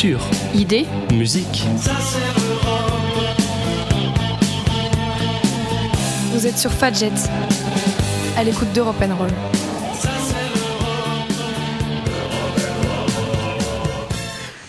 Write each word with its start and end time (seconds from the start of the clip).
Culture, 0.00 0.30
Idées, 0.54 0.86
musique. 1.12 1.64
Vous 6.32 6.46
êtes 6.46 6.56
sur 6.56 6.70
Fadjet, 6.70 7.10
à 8.38 8.42
l'écoute 8.44 8.72
d'Europe 8.72 8.96
Roll. 8.98 9.28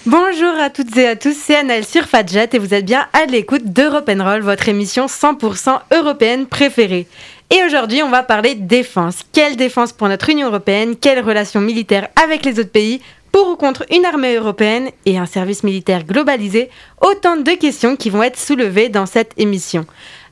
Bonjour 0.05 0.59
à 0.59 0.69
toutes 0.69 0.97
et 0.97 1.07
à 1.07 1.15
tous, 1.15 1.37
c'est 1.41 1.55
Annelle 1.55 1.85
sur 1.85 2.03
Fadjet 2.03 2.49
et 2.51 2.59
vous 2.59 2.73
êtes 2.73 2.85
bien 2.85 3.07
à 3.13 3.25
l'écoute 3.25 3.63
d'Europe 3.71 4.11
Roll, 4.13 4.41
votre 4.41 4.67
émission 4.67 5.05
100% 5.05 5.79
européenne 5.93 6.45
préférée. 6.45 7.07
Et 7.49 7.63
aujourd'hui, 7.65 8.03
on 8.03 8.09
va 8.09 8.23
parler 8.23 8.55
défense. 8.55 9.19
Quelle 9.31 9.55
défense 9.55 9.93
pour 9.93 10.09
notre 10.09 10.29
Union 10.29 10.47
européenne? 10.47 10.97
Quelles 10.97 11.23
relations 11.23 11.61
militaires 11.61 12.09
avec 12.21 12.43
les 12.43 12.59
autres 12.59 12.71
pays? 12.71 13.01
Pour 13.31 13.47
ou 13.49 13.55
contre 13.55 13.85
une 13.91 14.05
armée 14.05 14.35
européenne 14.35 14.89
et 15.05 15.17
un 15.17 15.25
service 15.25 15.63
militaire 15.63 16.03
globalisé 16.03 16.69
Autant 17.01 17.37
de 17.37 17.51
questions 17.51 17.95
qui 17.95 18.09
vont 18.09 18.23
être 18.23 18.39
soulevées 18.39 18.89
dans 18.89 19.05
cette 19.05 19.33
émission. 19.37 19.85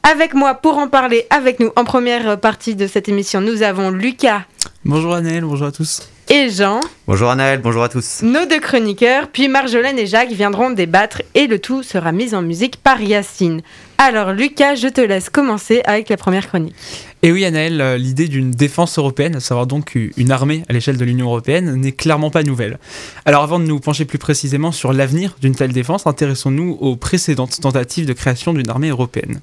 Avec 0.04 0.34
moi 0.34 0.56
pour 0.56 0.78
en 0.78 0.88
parler 0.88 1.26
avec 1.30 1.60
nous 1.60 1.72
en 1.76 1.84
première 1.84 2.40
partie 2.40 2.76
de 2.76 2.88
cette 2.88 3.10
émission, 3.10 3.42
nous 3.42 3.64
avons 3.64 3.90
Lucas. 3.92 4.44
Bonjour 4.86 5.14
Annelle, 5.14 5.44
bonjour 5.44 5.68
à 5.68 5.72
tous. 5.72 6.10
Et 6.30 6.50
Jean. 6.50 6.80
Bonjour 7.08 7.30
Anaël, 7.30 7.60
bonjour 7.60 7.84
à 7.84 7.90
tous. 7.90 8.22
Nos 8.22 8.46
deux 8.46 8.60
chroniqueurs, 8.60 9.28
puis 9.28 9.48
Marjolaine 9.48 9.98
et 9.98 10.06
Jacques 10.06 10.32
viendront 10.32 10.70
débattre 10.70 11.24
et 11.34 11.48
le 11.48 11.58
tout 11.60 11.82
sera 11.82 12.12
mis 12.12 12.36
en 12.36 12.44
musique 12.44 12.78
par 12.78 13.02
Yacine. 13.02 13.62
Alors 14.02 14.32
Lucas, 14.32 14.76
je 14.76 14.88
te 14.88 15.02
laisse 15.02 15.30
commencer 15.30 15.82
avec 15.84 16.08
la 16.08 16.16
première 16.16 16.48
chronique. 16.48 16.74
Et 17.22 17.34
oui 17.34 17.44
Anaël, 17.44 17.82
euh, 17.82 17.98
l'idée 17.98 18.30
d'une 18.30 18.50
défense 18.50 18.98
européenne, 18.98 19.36
à 19.36 19.42
savoir 19.42 19.68
donc 19.68 19.98
une 20.16 20.32
armée 20.32 20.64
à 20.70 20.74
l'échelle 20.74 20.96
de 20.96 21.04
l'Union 21.04 21.26
européenne, 21.26 21.76
n'est 21.76 21.92
clairement 21.92 22.30
pas 22.30 22.44
nouvelle. 22.44 22.80
Alors 23.26 23.44
avant 23.44 23.60
de 23.60 23.66
nous 23.66 23.82
pencher 23.82 24.06
plus 24.06 24.18
précisément 24.18 24.72
sur 24.72 24.94
l'avenir 24.94 25.36
d'une 25.42 25.54
telle 25.54 25.74
défense, 25.74 26.08
intéressons-nous 26.08 26.78
aux 26.80 26.96
précédentes 26.96 27.60
tentatives 27.60 28.06
de 28.06 28.14
création 28.14 28.54
d'une 28.54 28.70
armée 28.70 28.88
européenne. 28.88 29.42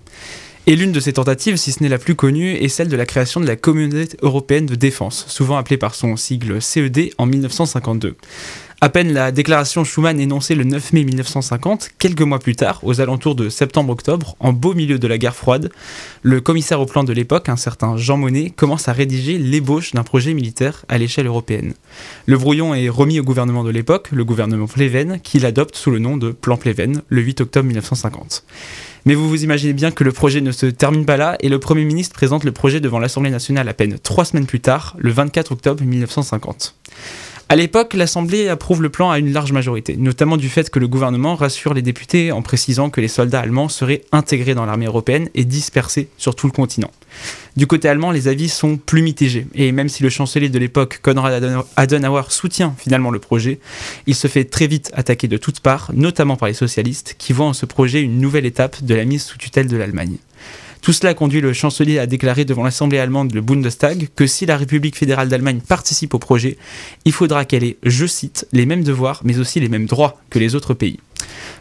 Et 0.68 0.74
l'une 0.74 0.90
de 0.90 1.00
ces 1.00 1.12
tentatives, 1.12 1.56
si 1.56 1.70
ce 1.70 1.82
n'est 1.82 1.90
la 1.90 1.98
plus 1.98 2.14
connue, 2.14 2.54
est 2.54 2.68
celle 2.68 2.88
de 2.88 2.96
la 2.96 3.06
création 3.06 3.40
de 3.40 3.46
la 3.46 3.56
Communauté 3.56 4.16
européenne 4.22 4.64
de 4.64 4.74
défense, 4.74 5.26
souvent 5.28 5.58
appelée 5.58 5.76
par 5.76 5.94
son 5.94 6.16
sigle 6.16 6.62
CED 6.62 7.10
en 7.18 7.26
1952. 7.26 8.16
À 8.86 8.88
peine 8.88 9.12
la 9.12 9.32
déclaration 9.32 9.82
Schuman 9.82 10.20
énoncée 10.20 10.54
le 10.54 10.62
9 10.62 10.92
mai 10.92 11.02
1950, 11.02 11.90
quelques 11.98 12.22
mois 12.22 12.38
plus 12.38 12.54
tard, 12.54 12.78
aux 12.84 13.00
alentours 13.00 13.34
de 13.34 13.48
septembre-octobre, 13.48 14.36
en 14.38 14.52
beau 14.52 14.74
milieu 14.74 15.00
de 15.00 15.08
la 15.08 15.18
guerre 15.18 15.34
froide, 15.34 15.72
le 16.22 16.40
commissaire 16.40 16.80
au 16.80 16.86
plan 16.86 17.02
de 17.02 17.12
l'époque, 17.12 17.48
un 17.48 17.56
certain 17.56 17.96
Jean 17.96 18.16
Monnet, 18.16 18.50
commence 18.50 18.86
à 18.86 18.92
rédiger 18.92 19.38
l'ébauche 19.38 19.90
d'un 19.90 20.04
projet 20.04 20.34
militaire 20.34 20.84
à 20.88 20.98
l'échelle 20.98 21.26
européenne. 21.26 21.74
Le 22.26 22.38
brouillon 22.38 22.76
est 22.76 22.88
remis 22.88 23.18
au 23.18 23.24
gouvernement 23.24 23.64
de 23.64 23.70
l'époque, 23.70 24.10
le 24.12 24.24
gouvernement 24.24 24.68
Pleven, 24.68 25.18
qui 25.20 25.40
l'adopte 25.40 25.74
sous 25.74 25.90
le 25.90 25.98
nom 25.98 26.16
de 26.16 26.30
Plan 26.30 26.56
Pleven, 26.56 27.02
le 27.08 27.22
8 27.22 27.40
octobre 27.40 27.66
1950. 27.66 28.44
Mais 29.04 29.14
vous 29.14 29.28
vous 29.28 29.42
imaginez 29.42 29.72
bien 29.72 29.90
que 29.90 30.04
le 30.04 30.12
projet 30.12 30.40
ne 30.40 30.52
se 30.52 30.66
termine 30.66 31.06
pas 31.06 31.16
là 31.16 31.36
et 31.40 31.48
le 31.48 31.58
Premier 31.58 31.84
ministre 31.84 32.14
présente 32.14 32.44
le 32.44 32.52
projet 32.52 32.78
devant 32.78 33.00
l'Assemblée 33.00 33.30
nationale 33.30 33.68
à 33.68 33.74
peine 33.74 33.98
trois 33.98 34.24
semaines 34.24 34.46
plus 34.46 34.60
tard, 34.60 34.94
le 34.98 35.10
24 35.10 35.50
octobre 35.50 35.82
1950. 35.82 36.76
À 37.48 37.54
l'époque, 37.54 37.94
l'Assemblée 37.94 38.48
approuve 38.48 38.82
le 38.82 38.88
plan 38.88 39.08
à 39.08 39.20
une 39.20 39.32
large 39.32 39.52
majorité, 39.52 39.96
notamment 39.96 40.36
du 40.36 40.48
fait 40.48 40.68
que 40.68 40.80
le 40.80 40.88
gouvernement 40.88 41.36
rassure 41.36 41.74
les 41.74 41.82
députés 41.82 42.32
en 42.32 42.42
précisant 42.42 42.90
que 42.90 43.00
les 43.00 43.06
soldats 43.06 43.38
allemands 43.38 43.68
seraient 43.68 44.02
intégrés 44.10 44.56
dans 44.56 44.66
l'armée 44.66 44.86
européenne 44.86 45.28
et 45.34 45.44
dispersés 45.44 46.08
sur 46.18 46.34
tout 46.34 46.48
le 46.48 46.52
continent. 46.52 46.90
Du 47.56 47.68
côté 47.68 47.88
allemand, 47.88 48.10
les 48.10 48.26
avis 48.26 48.48
sont 48.48 48.76
plus 48.76 49.00
mitigés, 49.00 49.46
et 49.54 49.70
même 49.70 49.88
si 49.88 50.02
le 50.02 50.08
chancelier 50.08 50.48
de 50.48 50.58
l'époque, 50.58 50.98
Konrad 51.02 51.64
Adenauer, 51.76 52.24
soutient 52.30 52.74
finalement 52.78 53.12
le 53.12 53.20
projet, 53.20 53.60
il 54.08 54.16
se 54.16 54.26
fait 54.26 54.44
très 54.44 54.66
vite 54.66 54.90
attaquer 54.92 55.28
de 55.28 55.36
toutes 55.36 55.60
parts, 55.60 55.92
notamment 55.94 56.34
par 56.34 56.48
les 56.48 56.54
socialistes, 56.54 57.14
qui 57.16 57.32
voient 57.32 57.46
en 57.46 57.52
ce 57.52 57.64
projet 57.64 58.02
une 58.02 58.18
nouvelle 58.18 58.44
étape 58.44 58.82
de 58.82 58.94
la 58.96 59.04
mise 59.04 59.22
sous 59.22 59.38
tutelle 59.38 59.68
de 59.68 59.76
l'Allemagne. 59.76 60.16
Tout 60.86 60.92
cela 60.92 61.14
conduit 61.14 61.40
le 61.40 61.52
chancelier 61.52 61.98
à 61.98 62.06
déclarer 62.06 62.44
devant 62.44 62.62
l'Assemblée 62.62 63.00
allemande, 63.00 63.34
le 63.34 63.40
Bundestag, 63.40 64.06
que 64.14 64.28
si 64.28 64.46
la 64.46 64.56
République 64.56 64.96
fédérale 64.96 65.28
d'Allemagne 65.28 65.58
participe 65.58 66.14
au 66.14 66.20
projet, 66.20 66.58
il 67.04 67.10
faudra 67.10 67.44
qu'elle 67.44 67.64
ait, 67.64 67.76
je 67.82 68.06
cite, 68.06 68.46
les 68.52 68.66
mêmes 68.66 68.84
devoirs, 68.84 69.20
mais 69.24 69.40
aussi 69.40 69.58
les 69.58 69.68
mêmes 69.68 69.86
droits 69.86 70.16
que 70.30 70.38
les 70.38 70.54
autres 70.54 70.74
pays. 70.74 71.00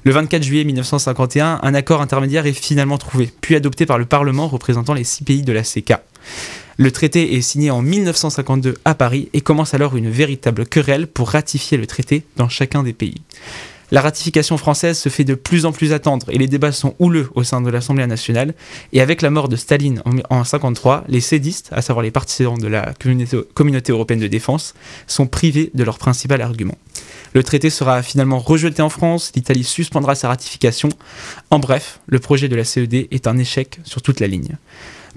Le 0.03 0.11
24 0.11 0.43
juillet 0.43 0.63
1951, 0.63 1.61
un 1.63 1.73
accord 1.73 2.01
intermédiaire 2.01 2.45
est 2.45 2.53
finalement 2.53 2.99
trouvé, 2.99 3.31
puis 3.41 3.55
adopté 3.55 3.87
par 3.87 3.97
le 3.97 4.05
Parlement 4.05 4.47
représentant 4.47 4.93
les 4.93 5.03
six 5.03 5.23
pays 5.23 5.41
de 5.41 5.53
la 5.53 5.63
CK. 5.63 5.95
Le 6.77 6.91
traité 6.91 7.35
est 7.35 7.41
signé 7.41 7.71
en 7.71 7.81
1952 7.81 8.75
à 8.85 8.93
Paris 8.93 9.29
et 9.33 9.41
commence 9.41 9.73
alors 9.73 9.95
une 9.95 10.11
véritable 10.11 10.67
querelle 10.67 11.07
pour 11.07 11.31
ratifier 11.31 11.79
le 11.79 11.87
traité 11.87 12.25
dans 12.37 12.47
chacun 12.47 12.83
des 12.83 12.93
pays. 12.93 13.23
La 13.95 14.01
ratification 14.01 14.57
française 14.57 15.00
se 15.00 15.07
fait 15.07 15.23
de 15.23 15.35
plus 15.35 15.66
en 15.66 15.72
plus 15.72 15.94
attendre 15.94 16.28
et 16.29 16.38
les 16.38 16.47
débats 16.47 16.73
sont 16.73 16.95
houleux 17.00 17.29
au 17.33 17.45
sein 17.45 17.61
de 17.61 17.69
l'Assemblée 17.69 18.06
nationale. 18.06 18.53
Et 18.91 19.00
avec 19.00 19.22
la 19.22 19.29
mort 19.29 19.47
de 19.47 19.56
Staline 19.56 20.01
en 20.03 20.09
1953, 20.09 21.06
les 21.07 21.22
sédistes, 21.22 21.69
à 21.72 21.81
savoir 21.81 22.03
les 22.03 22.11
partisans 22.11 22.57
de 22.57 22.67
la 22.67 22.94
communauté 23.53 23.94
européenne 23.94 24.19
de 24.19 24.28
défense, 24.28 24.73
sont 25.07 25.28
privés 25.28 25.72
de 25.73 25.85
leur 25.85 25.97
principal 25.97 26.41
argument. 26.41 26.78
Le 27.35 27.44
traité 27.44 27.69
sera 27.69 28.01
finalement 28.01 28.40
rejeté 28.40 28.81
en 28.81 28.88
France, 28.88 29.34
l'Italie 29.35 29.66
suspendra 29.66 30.16
sa 30.16 30.29
ratification. 30.29 30.88
En 31.51 31.59
bref, 31.59 32.00
le 32.07 32.19
projet 32.19 32.47
de 32.47 32.56
la 32.56 32.63
CED 32.63 33.09
est 33.12 33.28
un 33.28 33.38
échec 33.38 33.79
sur 33.84 34.01
toute 34.01 34.22
la 34.22 34.28
ligne. 34.28 34.56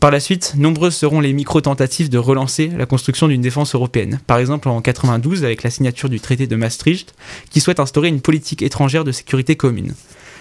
Par 0.01 0.11
la 0.11 0.19
suite, 0.19 0.55
nombreuses 0.56 0.97
seront 0.97 1.21
les 1.21 1.33
micro-tentatives 1.33 2.09
de 2.09 2.19
relancer 2.19 2.73
la 2.77 2.87
construction 2.87 3.29
d'une 3.29 3.41
défense 3.41 3.77
européenne. 3.77 4.19
Par 4.27 4.39
exemple 4.39 4.69
en 4.69 4.83
92 4.83 5.45
avec 5.45 5.62
la 5.62 5.71
signature 5.71 6.09
du 6.09 6.19
traité 6.19 6.49
de 6.49 6.56
Maastricht, 6.56 7.15
qui 7.51 7.61
souhaite 7.61 7.79
instaurer 7.79 8.09
une 8.09 8.21
politique 8.21 8.62
étrangère 8.62 9.05
de 9.05 9.12
sécurité 9.12 9.55
commune. 9.55 9.95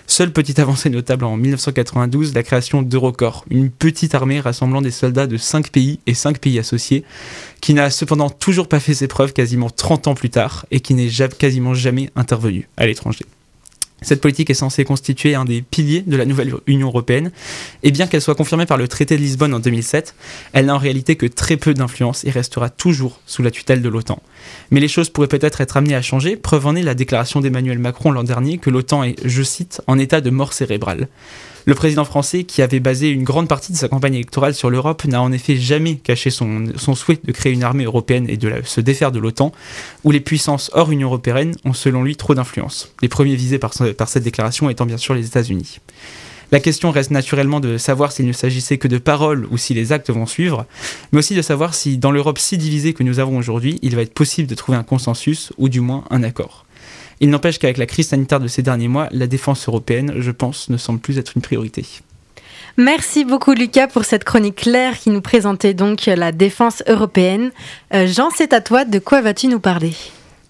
Seule 0.09 0.31
petite 0.31 0.57
avancée 0.59 0.89
notable 0.89 1.25
en 1.25 1.35
1992, 1.35 2.33
la 2.33 2.41
création 2.41 2.81
d'Eurocorps, 2.81 3.43
une 3.49 3.69
petite 3.69 4.15
armée 4.15 4.39
rassemblant 4.39 4.81
des 4.81 4.89
soldats 4.89 5.27
de 5.27 5.35
5 5.35 5.69
pays 5.69 5.99
et 6.07 6.13
5 6.13 6.39
pays 6.39 6.57
associés, 6.59 7.03
qui 7.59 7.73
n'a 7.73 7.89
cependant 7.89 8.29
toujours 8.29 8.69
pas 8.69 8.79
fait 8.79 8.93
ses 8.93 9.09
preuves 9.09 9.33
quasiment 9.33 9.69
30 9.69 10.07
ans 10.07 10.15
plus 10.15 10.29
tard 10.29 10.65
et 10.71 10.79
qui 10.79 10.93
n'est 10.93 11.09
quasiment 11.37 11.73
jamais 11.73 12.09
intervenue 12.15 12.69
à 12.77 12.87
l'étranger. 12.87 13.25
Cette 14.03 14.21
politique 14.21 14.51
est 14.51 14.55
censée 14.55 14.83
constituer 14.83 15.33
un 15.33 15.43
des 15.43 15.63
piliers 15.63 16.03
de 16.05 16.15
la 16.15 16.25
nouvelle 16.25 16.53
Union 16.67 16.87
européenne, 16.87 17.31
et 17.81 17.91
bien 17.91 18.05
qu'elle 18.05 18.21
soit 18.21 18.35
confirmée 18.35 18.67
par 18.67 18.77
le 18.77 18.87
traité 18.87 19.17
de 19.17 19.21
Lisbonne 19.21 19.55
en 19.55 19.59
2007, 19.59 20.13
elle 20.53 20.67
n'a 20.67 20.75
en 20.75 20.77
réalité 20.77 21.15
que 21.15 21.25
très 21.25 21.57
peu 21.57 21.73
d'influence 21.73 22.23
et 22.23 22.29
restera 22.29 22.69
toujours 22.69 23.19
sous 23.25 23.41
la 23.41 23.49
tutelle 23.49 23.81
de 23.81 23.89
l'OTAN. 23.89 24.21
Mais 24.69 24.79
les 24.79 24.87
choses 24.87 25.09
pourraient 25.09 25.27
peut-être 25.27 25.61
être 25.61 25.77
amenées 25.77 25.95
à 25.95 26.03
changer, 26.03 26.35
preuve 26.35 26.67
en 26.67 26.75
est 26.75 26.83
la 26.83 26.93
déclaration 26.93 27.41
d'Emmanuel 27.41 27.79
Macron 27.79 28.11
l'an 28.11 28.23
dernier 28.23 28.59
que 28.59 28.69
l'OTAN 28.69 29.03
est, 29.03 29.15
je 29.25 29.41
cite, 29.41 29.81
en 29.87 29.97
état 29.97 30.21
de 30.21 30.29
mort 30.29 30.53
cérébrale. 30.53 31.07
Le 31.67 31.75
président 31.75 32.05
français, 32.05 32.45
qui 32.45 32.61
avait 32.61 32.79
basé 32.79 33.09
une 33.09 33.25
grande 33.25 33.49
partie 33.49 33.73
de 33.73 33.77
sa 33.77 33.89
campagne 33.89 34.13
électorale 34.13 34.55
sur 34.55 34.69
l'Europe, 34.69 35.03
n'a 35.03 35.21
en 35.21 35.33
effet 35.33 35.57
jamais 35.57 35.95
caché 35.97 36.29
son, 36.29 36.63
souhait 36.95 37.19
de 37.21 37.31
créer 37.33 37.51
une 37.51 37.63
armée 37.63 37.83
européenne 37.83 38.25
et 38.29 38.37
de 38.37 38.61
se 38.63 38.79
défaire 38.79 39.11
de 39.11 39.19
l'OTAN, 39.19 39.51
où 40.05 40.11
les 40.11 40.21
puissances 40.21 40.71
hors 40.73 40.89
Union 40.93 41.09
européenne 41.09 41.55
ont 41.65 41.73
selon 41.73 42.03
lui 42.03 42.15
trop 42.15 42.33
d'influence. 42.33 42.93
Les 43.01 43.09
premiers 43.09 43.35
visés 43.35 43.59
par, 43.59 43.73
cette 43.73 44.23
déclaration 44.23 44.69
étant 44.69 44.85
bien 44.85 44.95
sûr 44.95 45.13
les 45.13 45.25
États-Unis. 45.25 45.81
La 46.53 46.61
question 46.61 46.89
reste 46.89 47.11
naturellement 47.11 47.59
de 47.59 47.77
savoir 47.77 48.13
s'il 48.13 48.27
ne 48.27 48.31
s'agissait 48.31 48.77
que 48.77 48.87
de 48.87 48.97
paroles 48.97 49.45
ou 49.51 49.57
si 49.57 49.73
les 49.73 49.91
actes 49.91 50.09
vont 50.09 50.25
suivre, 50.25 50.65
mais 51.11 51.19
aussi 51.19 51.35
de 51.35 51.41
savoir 51.41 51.73
si 51.73 51.97
dans 51.97 52.11
l'Europe 52.11 52.39
si 52.39 52.57
divisée 52.57 52.93
que 52.93 53.03
nous 53.03 53.19
avons 53.19 53.37
aujourd'hui, 53.37 53.77
il 53.81 53.93
va 53.97 54.03
être 54.03 54.13
possible 54.13 54.47
de 54.47 54.55
trouver 54.55 54.77
un 54.77 54.83
consensus 54.83 55.51
ou 55.57 55.67
du 55.67 55.81
moins 55.81 56.05
un 56.11 56.23
accord. 56.23 56.65
Il 57.19 57.29
n'empêche 57.29 57.59
qu'avec 57.59 57.77
la 57.77 57.85
crise 57.85 58.09
sanitaire 58.09 58.39
de 58.39 58.47
ces 58.47 58.61
derniers 58.61 58.87
mois, 58.87 59.07
la 59.11 59.27
défense 59.27 59.67
européenne, 59.67 60.13
je 60.17 60.31
pense, 60.31 60.69
ne 60.69 60.77
semble 60.77 60.99
plus 60.99 61.17
être 61.17 61.33
une 61.35 61.41
priorité. 61.41 61.85
Merci 62.79 63.25
beaucoup 63.25 63.53
Lucas 63.53 63.87
pour 63.87 64.05
cette 64.05 64.23
chronique 64.23 64.57
claire 64.57 64.99
qui 64.99 65.09
nous 65.09 65.21
présentait 65.21 65.73
donc 65.73 66.05
la 66.05 66.31
défense 66.31 66.83
européenne. 66.87 67.51
Euh, 67.93 68.05
Jean, 68.05 68.29
c'est 68.29 68.53
à 68.53 68.61
toi, 68.61 68.85
de 68.85 68.99
quoi 68.99 69.21
vas-tu 69.21 69.47
nous 69.47 69.59
parler? 69.59 69.93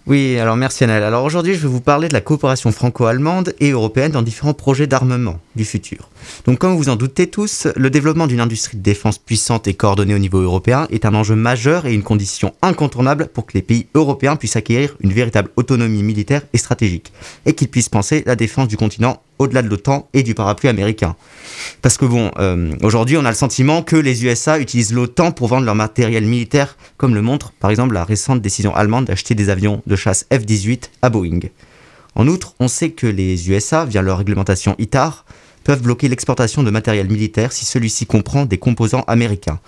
Oui, 0.07 0.39
alors 0.39 0.55
merci 0.55 0.83
Annelle. 0.83 1.03
Alors 1.03 1.25
aujourd'hui, 1.25 1.53
je 1.53 1.59
vais 1.59 1.67
vous 1.67 1.81
parler 1.81 2.07
de 2.07 2.13
la 2.13 2.21
coopération 2.21 2.71
franco-allemande 2.71 3.53
et 3.59 3.71
européenne 3.71 4.11
dans 4.11 4.21
différents 4.21 4.53
projets 4.53 4.87
d'armement 4.87 5.39
du 5.55 5.65
futur. 5.65 6.09
Donc 6.45 6.59
comme 6.59 6.75
vous 6.75 6.89
en 6.89 6.95
doutez 6.95 7.27
tous, 7.27 7.67
le 7.75 7.89
développement 7.89 8.25
d'une 8.25 8.39
industrie 8.39 8.77
de 8.77 8.83
défense 8.83 9.17
puissante 9.17 9.67
et 9.67 9.73
coordonnée 9.73 10.15
au 10.15 10.19
niveau 10.19 10.39
européen 10.39 10.87
est 10.91 11.05
un 11.05 11.13
enjeu 11.13 11.35
majeur 11.35 11.85
et 11.85 11.93
une 11.93 12.03
condition 12.03 12.53
incontournable 12.61 13.27
pour 13.27 13.45
que 13.45 13.53
les 13.53 13.61
pays 13.61 13.87
européens 13.95 14.37
puissent 14.37 14.55
acquérir 14.55 14.95
une 15.01 15.13
véritable 15.13 15.49
autonomie 15.57 16.03
militaire 16.03 16.43
et 16.53 16.57
stratégique, 16.57 17.11
et 17.45 17.53
qu'ils 17.53 17.69
puissent 17.69 17.89
penser 17.89 18.23
la 18.25 18.35
défense 18.35 18.67
du 18.67 18.77
continent 18.77 19.21
au-delà 19.39 19.61
de 19.61 19.69
l'OTAN 19.69 20.07
et 20.13 20.23
du 20.23 20.33
parapluie 20.33 20.69
américain. 20.69 21.15
Parce 21.81 21.97
que 21.97 22.05
bon, 22.05 22.31
euh, 22.37 22.73
aujourd'hui 22.83 23.17
on 23.17 23.25
a 23.25 23.29
le 23.29 23.35
sentiment 23.35 23.81
que 23.81 23.95
les 23.95 24.25
USA 24.25 24.59
utilisent 24.59 24.93
l'OTAN 24.93 25.31
pour 25.31 25.47
vendre 25.47 25.65
leur 25.65 25.75
matériel 25.75 26.25
militaire, 26.25 26.77
comme 26.97 27.15
le 27.15 27.21
montre 27.21 27.51
par 27.59 27.71
exemple 27.71 27.93
la 27.93 28.03
récente 28.03 28.41
décision 28.41 28.75
allemande 28.75 29.05
d'acheter 29.05 29.35
des 29.35 29.49
avions 29.49 29.81
de 29.85 29.95
chasse 29.95 30.25
F-18 30.31 30.89
à 31.01 31.09
Boeing. 31.09 31.39
En 32.15 32.27
outre, 32.27 32.55
on 32.59 32.67
sait 32.67 32.89
que 32.89 33.05
les 33.05 33.49
USA, 33.51 33.85
via 33.85 34.01
leur 34.01 34.17
réglementation 34.17 34.75
ITAR, 34.79 35.23
peuvent 35.63 35.81
bloquer 35.81 36.07
l'exportation 36.07 36.63
de 36.63 36.71
matériel 36.71 37.09
militaire 37.09 37.51
si 37.51 37.65
celui-ci 37.65 38.05
comprend 38.05 38.45
des 38.45 38.57
composants 38.57 39.03
américains. 39.05 39.59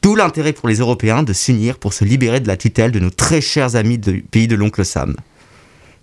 Tout 0.00 0.14
l'intérêt 0.14 0.52
pour 0.52 0.68
les 0.68 0.76
Européens 0.76 1.24
de 1.24 1.32
s'unir 1.32 1.78
pour 1.78 1.92
se 1.92 2.04
libérer 2.04 2.38
de 2.40 2.46
la 2.46 2.56
tutelle 2.56 2.92
de 2.92 3.00
nos 3.00 3.10
très 3.10 3.40
chers 3.40 3.74
amis 3.74 3.98
du 3.98 4.22
pays 4.22 4.46
de 4.46 4.54
l'oncle 4.54 4.84
Sam. 4.84 5.16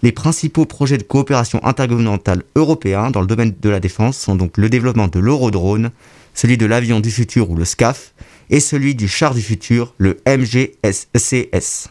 Les 0.04 0.12
principaux 0.12 0.66
projets 0.66 0.98
de 0.98 1.04
coopération 1.04 1.64
intergouvernementale 1.64 2.44
européens 2.56 3.12
dans 3.12 3.22
le 3.22 3.28
domaine 3.28 3.54
de 3.60 3.70
la 3.70 3.80
défense 3.80 4.18
sont 4.18 4.36
donc 4.36 4.58
le 4.58 4.70
développement 4.70 5.08
de 5.08 5.20
l'eurodrone, 5.20 5.92
celui 6.34 6.58
de 6.58 6.66
l'avion 6.66 7.00
du 7.00 7.12
futur 7.12 7.50
ou 7.50 7.56
le 7.56 7.66
SCAF, 7.66 8.14
et 8.50 8.60
celui 8.60 8.96
du 8.96 9.08
char 9.08 9.34
du 9.34 9.42
futur, 9.42 9.94
le 9.98 10.18
MGCS. 10.28 11.90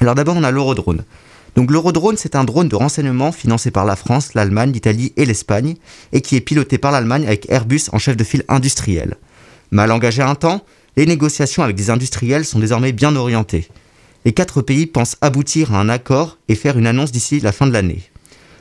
Alors 0.00 0.14
d'abord, 0.14 0.36
on 0.36 0.44
a 0.44 0.50
l'eurodrone. 0.50 1.04
Donc 1.56 1.70
l'eurodrone, 1.70 2.16
c'est 2.16 2.34
un 2.34 2.44
drone 2.44 2.68
de 2.68 2.76
renseignement 2.76 3.30
financé 3.30 3.70
par 3.70 3.84
la 3.84 3.96
France, 3.96 4.34
l'Allemagne, 4.34 4.72
l'Italie 4.72 5.12
et 5.16 5.24
l'Espagne, 5.24 5.76
et 6.12 6.20
qui 6.20 6.36
est 6.36 6.40
piloté 6.40 6.78
par 6.78 6.90
l'Allemagne 6.90 7.26
avec 7.26 7.50
Airbus 7.50 7.82
en 7.92 7.98
chef 7.98 8.16
de 8.16 8.24
file 8.24 8.44
industriel. 8.48 9.16
Mal 9.70 9.92
engagé 9.92 10.22
un 10.22 10.34
temps, 10.34 10.64
les 10.96 11.06
négociations 11.06 11.62
avec 11.62 11.76
des 11.76 11.90
industriels 11.90 12.44
sont 12.44 12.58
désormais 12.58 12.92
bien 12.92 13.14
orientées. 13.14 13.68
Les 14.24 14.32
quatre 14.32 14.62
pays 14.62 14.86
pensent 14.86 15.16
aboutir 15.20 15.74
à 15.74 15.80
un 15.80 15.90
accord 15.90 16.38
et 16.48 16.54
faire 16.54 16.78
une 16.78 16.86
annonce 16.86 17.12
d'ici 17.12 17.40
la 17.40 17.52
fin 17.52 17.66
de 17.66 17.72
l'année. 17.72 18.02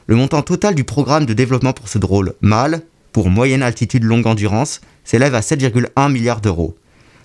Le 0.07 0.17
montant 0.17 0.41
total 0.41 0.75
du 0.75 0.83
programme 0.83 1.25
de 1.25 1.33
développement 1.33 1.71
pour 1.71 1.87
ce 1.87 1.97
drôle 1.97 2.33
mâle, 2.41 2.81
pour 3.13 3.29
moyenne 3.29 3.63
altitude 3.63 4.03
longue 4.03 4.27
endurance, 4.27 4.81
s'élève 5.05 5.35
à 5.35 5.39
7,1 5.39 6.11
milliards 6.11 6.41
d'euros. 6.41 6.75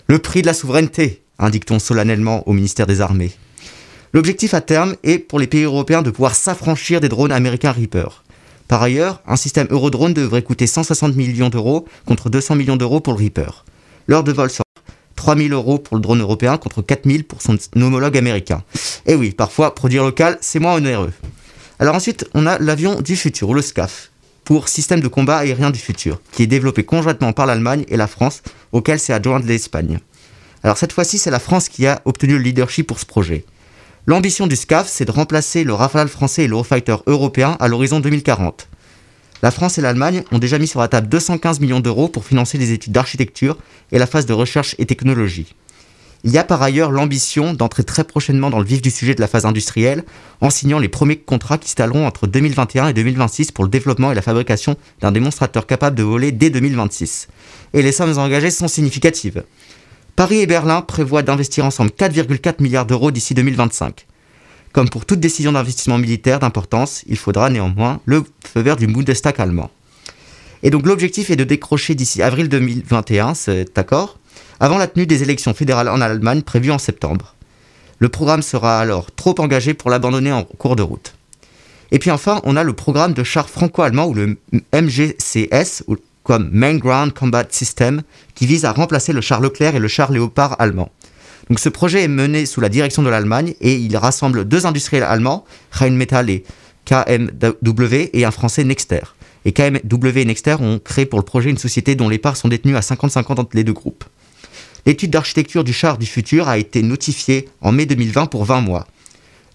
Le 0.06 0.20
prix 0.20 0.42
de 0.42 0.46
la 0.46 0.54
souveraineté, 0.54 1.22
indique-t-on 1.40 1.80
solennellement 1.80 2.48
au 2.48 2.52
ministère 2.52 2.86
des 2.86 3.00
Armées. 3.00 3.32
L'objectif 4.12 4.54
à 4.54 4.60
terme 4.60 4.94
est 5.02 5.18
pour 5.18 5.40
les 5.40 5.48
pays 5.48 5.64
européens 5.64 6.02
de 6.02 6.10
pouvoir 6.10 6.36
s'affranchir 6.36 7.00
des 7.00 7.08
drones 7.08 7.32
américains 7.32 7.72
Reaper. 7.72 8.22
Par 8.68 8.82
ailleurs, 8.82 9.20
un 9.26 9.36
système 9.36 9.66
Eurodrone 9.70 10.14
devrait 10.14 10.42
coûter 10.42 10.66
160 10.66 11.16
millions 11.16 11.48
d'euros 11.48 11.86
contre 12.06 12.30
200 12.30 12.54
millions 12.54 12.76
d'euros 12.76 13.00
pour 13.00 13.14
le 13.14 13.18
Reaper. 13.18 13.64
L'heure 14.06 14.24
de 14.24 14.32
vol 14.32 14.48
sera 14.48 14.62
3 15.28 15.36
000 15.36 15.50
euros 15.50 15.78
pour 15.78 15.94
le 15.94 16.00
drone 16.00 16.22
européen 16.22 16.56
contre 16.56 16.80
4 16.80 17.04
000 17.04 17.24
pour 17.28 17.42
son 17.42 17.58
homologue 17.76 18.16
américain. 18.16 18.62
Et 19.04 19.14
oui, 19.14 19.32
parfois, 19.32 19.74
produire 19.74 20.02
local, 20.02 20.38
c'est 20.40 20.58
moins 20.58 20.72
onéreux. 20.76 21.12
Alors 21.78 21.94
ensuite, 21.94 22.26
on 22.32 22.46
a 22.46 22.58
l'avion 22.58 23.02
du 23.02 23.14
futur, 23.14 23.52
le 23.52 23.60
SCAF, 23.60 24.10
pour 24.44 24.70
système 24.70 25.00
de 25.00 25.08
combat 25.08 25.36
aérien 25.36 25.70
du 25.70 25.78
futur, 25.78 26.22
qui 26.32 26.44
est 26.44 26.46
développé 26.46 26.82
conjointement 26.82 27.34
par 27.34 27.44
l'Allemagne 27.44 27.84
et 27.88 27.98
la 27.98 28.06
France, 28.06 28.40
auquel 28.72 28.98
s'est 28.98 29.12
adjointe 29.12 29.44
l'Espagne. 29.44 29.98
Alors 30.62 30.78
cette 30.78 30.94
fois-ci, 30.94 31.18
c'est 31.18 31.30
la 31.30 31.40
France 31.40 31.68
qui 31.68 31.86
a 31.86 32.00
obtenu 32.06 32.38
le 32.38 32.42
leadership 32.44 32.86
pour 32.86 32.98
ce 32.98 33.04
projet. 33.04 33.44
L'ambition 34.06 34.46
du 34.46 34.56
SCAF, 34.56 34.88
c'est 34.88 35.04
de 35.04 35.10
remplacer 35.10 35.62
le 35.62 35.74
Rafale 35.74 36.08
français 36.08 36.44
et 36.44 36.48
l'Eurofighter 36.48 36.96
européen 37.06 37.58
à 37.60 37.68
l'horizon 37.68 38.00
2040. 38.00 38.66
La 39.40 39.52
France 39.52 39.78
et 39.78 39.80
l'Allemagne 39.80 40.24
ont 40.32 40.38
déjà 40.38 40.58
mis 40.58 40.66
sur 40.66 40.80
la 40.80 40.88
table 40.88 41.08
215 41.08 41.60
millions 41.60 41.78
d'euros 41.78 42.08
pour 42.08 42.24
financer 42.24 42.58
les 42.58 42.72
études 42.72 42.92
d'architecture 42.92 43.56
et 43.92 43.98
la 43.98 44.06
phase 44.06 44.26
de 44.26 44.32
recherche 44.32 44.74
et 44.78 44.86
technologie. 44.86 45.54
Il 46.24 46.32
y 46.32 46.38
a 46.38 46.42
par 46.42 46.60
ailleurs 46.60 46.90
l'ambition 46.90 47.54
d'entrer 47.54 47.84
très 47.84 48.02
prochainement 48.02 48.50
dans 48.50 48.58
le 48.58 48.64
vif 48.64 48.82
du 48.82 48.90
sujet 48.90 49.14
de 49.14 49.20
la 49.20 49.28
phase 49.28 49.46
industrielle 49.46 50.02
en 50.40 50.50
signant 50.50 50.80
les 50.80 50.88
premiers 50.88 51.16
contrats 51.16 51.58
qui 51.58 51.70
stalleront 51.70 52.04
entre 52.04 52.26
2021 52.26 52.88
et 52.88 52.92
2026 52.92 53.52
pour 53.52 53.62
le 53.62 53.70
développement 53.70 54.10
et 54.10 54.16
la 54.16 54.22
fabrication 54.22 54.74
d'un 55.00 55.12
démonstrateur 55.12 55.68
capable 55.68 55.94
de 55.94 56.02
voler 56.02 56.32
dès 56.32 56.50
2026. 56.50 57.28
Et 57.74 57.82
les 57.82 57.92
sommes 57.92 58.18
engagées 58.18 58.50
sont 58.50 58.66
significatives. 58.66 59.44
Paris 60.16 60.40
et 60.40 60.46
Berlin 60.48 60.82
prévoient 60.82 61.22
d'investir 61.22 61.64
ensemble 61.64 61.92
4,4 61.96 62.60
milliards 62.60 62.86
d'euros 62.86 63.12
d'ici 63.12 63.34
2025. 63.34 64.04
Comme 64.72 64.88
pour 64.88 65.06
toute 65.06 65.20
décision 65.20 65.52
d'investissement 65.52 65.98
militaire 65.98 66.38
d'importance, 66.40 67.02
il 67.06 67.16
faudra 67.16 67.50
néanmoins 67.50 68.00
le 68.04 68.24
feu 68.44 68.60
vert 68.60 68.76
du 68.76 68.86
Bundestag 68.86 69.40
allemand. 69.40 69.70
Et 70.62 70.70
donc 70.70 70.86
l'objectif 70.86 71.30
est 71.30 71.36
de 71.36 71.44
décrocher 71.44 71.94
d'ici 71.94 72.22
avril 72.22 72.48
2021 72.48 73.34
cet 73.34 73.78
accord, 73.78 74.18
avant 74.60 74.78
la 74.78 74.86
tenue 74.86 75.06
des 75.06 75.22
élections 75.22 75.54
fédérales 75.54 75.88
en 75.88 76.00
Allemagne 76.00 76.42
prévues 76.42 76.72
en 76.72 76.78
septembre. 76.78 77.34
Le 77.98 78.08
programme 78.08 78.42
sera 78.42 78.80
alors 78.80 79.10
trop 79.12 79.34
engagé 79.38 79.74
pour 79.74 79.90
l'abandonner 79.90 80.32
en 80.32 80.44
cours 80.44 80.76
de 80.76 80.82
route. 80.82 81.14
Et 81.90 81.98
puis 81.98 82.10
enfin, 82.10 82.40
on 82.44 82.56
a 82.56 82.62
le 82.62 82.72
programme 82.72 83.14
de 83.14 83.24
chars 83.24 83.48
franco-allemand 83.48 84.06
ou 84.06 84.14
le 84.14 84.36
MGCS, 84.72 85.84
comme 86.22 86.50
Main 86.52 86.76
Ground 86.76 87.14
Combat 87.14 87.44
System, 87.48 88.02
qui 88.34 88.46
vise 88.46 88.64
à 88.64 88.72
remplacer 88.72 89.12
le 89.12 89.20
char 89.20 89.40
Leclerc 89.40 89.74
et 89.74 89.78
le 89.78 89.88
char 89.88 90.12
Léopard 90.12 90.56
allemand. 90.58 90.90
Ce 91.56 91.68
projet 91.68 92.02
est 92.02 92.08
mené 92.08 92.44
sous 92.44 92.60
la 92.60 92.68
direction 92.68 93.02
de 93.02 93.08
l'Allemagne 93.08 93.54
et 93.60 93.74
il 93.74 93.96
rassemble 93.96 94.44
deux 94.44 94.66
industriels 94.66 95.02
allemands, 95.02 95.44
Rheinmetall 95.72 96.28
et 96.28 96.44
KMW, 96.84 98.10
et 98.12 98.24
un 98.24 98.30
français 98.30 98.64
Nexter. 98.64 99.00
KMW 99.52 100.18
et 100.18 100.24
Nexter 100.24 100.56
ont 100.60 100.78
créé 100.78 101.06
pour 101.06 101.18
le 101.18 101.24
projet 101.24 101.50
une 101.50 101.58
société 101.58 101.94
dont 101.94 102.08
les 102.08 102.18
parts 102.18 102.36
sont 102.36 102.48
détenues 102.48 102.76
à 102.76 102.80
50-50 102.80 103.40
entre 103.40 103.56
les 103.56 103.64
deux 103.64 103.72
groupes. 103.72 104.04
L'étude 104.86 105.10
d'architecture 105.10 105.64
du 105.64 105.72
char 105.72 105.98
du 105.98 106.06
futur 106.06 106.48
a 106.48 106.58
été 106.58 106.82
notifiée 106.82 107.48
en 107.60 107.72
mai 107.72 107.86
2020 107.86 108.26
pour 108.26 108.44
20 108.44 108.60
mois. 108.60 108.86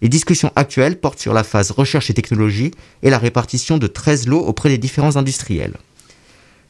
Les 0.01 0.09
discussions 0.09 0.51
actuelles 0.55 0.99
portent 0.99 1.19
sur 1.19 1.33
la 1.33 1.43
phase 1.43 1.71
recherche 1.71 2.09
et 2.09 2.13
technologie 2.13 2.71
et 3.03 3.09
la 3.09 3.17
répartition 3.17 3.77
de 3.77 3.87
13 3.87 4.27
lots 4.27 4.41
auprès 4.41 4.69
des 4.69 4.77
différents 4.77 5.15
industriels. 5.15 5.75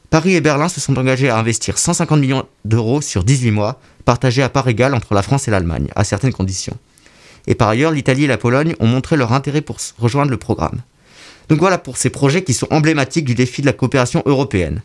Paris 0.09 0.35
et 0.35 0.41
Berlin 0.41 0.69
se 0.69 0.79
sont 0.79 0.97
engagés 0.99 1.29
à 1.29 1.37
investir 1.37 1.79
150 1.79 2.19
millions 2.19 2.45
d'euros 2.65 3.01
sur 3.01 3.23
18 3.23 3.49
mois, 3.49 3.81
partagés 4.05 4.43
à 4.43 4.49
part 4.49 4.67
égale 4.67 4.93
entre 4.93 5.13
la 5.13 5.21
France 5.21 5.47
et 5.47 5.51
l'Allemagne, 5.51 5.87
à 5.95 6.03
certaines 6.03 6.33
conditions. 6.33 6.77
Et 7.47 7.55
par 7.55 7.69
ailleurs, 7.69 7.91
l'Italie 7.91 8.25
et 8.25 8.27
la 8.27 8.37
Pologne 8.37 8.75
ont 8.79 8.87
montré 8.87 9.17
leur 9.17 9.33
intérêt 9.33 9.61
pour 9.61 9.77
rejoindre 9.97 10.31
le 10.31 10.37
programme. 10.37 10.81
Donc 11.49 11.59
voilà 11.59 11.77
pour 11.77 11.97
ces 11.97 12.09
projets 12.09 12.43
qui 12.43 12.53
sont 12.53 12.67
emblématiques 12.71 13.25
du 13.25 13.35
défi 13.35 13.61
de 13.61 13.67
la 13.67 13.73
coopération 13.73 14.23
européenne. 14.25 14.81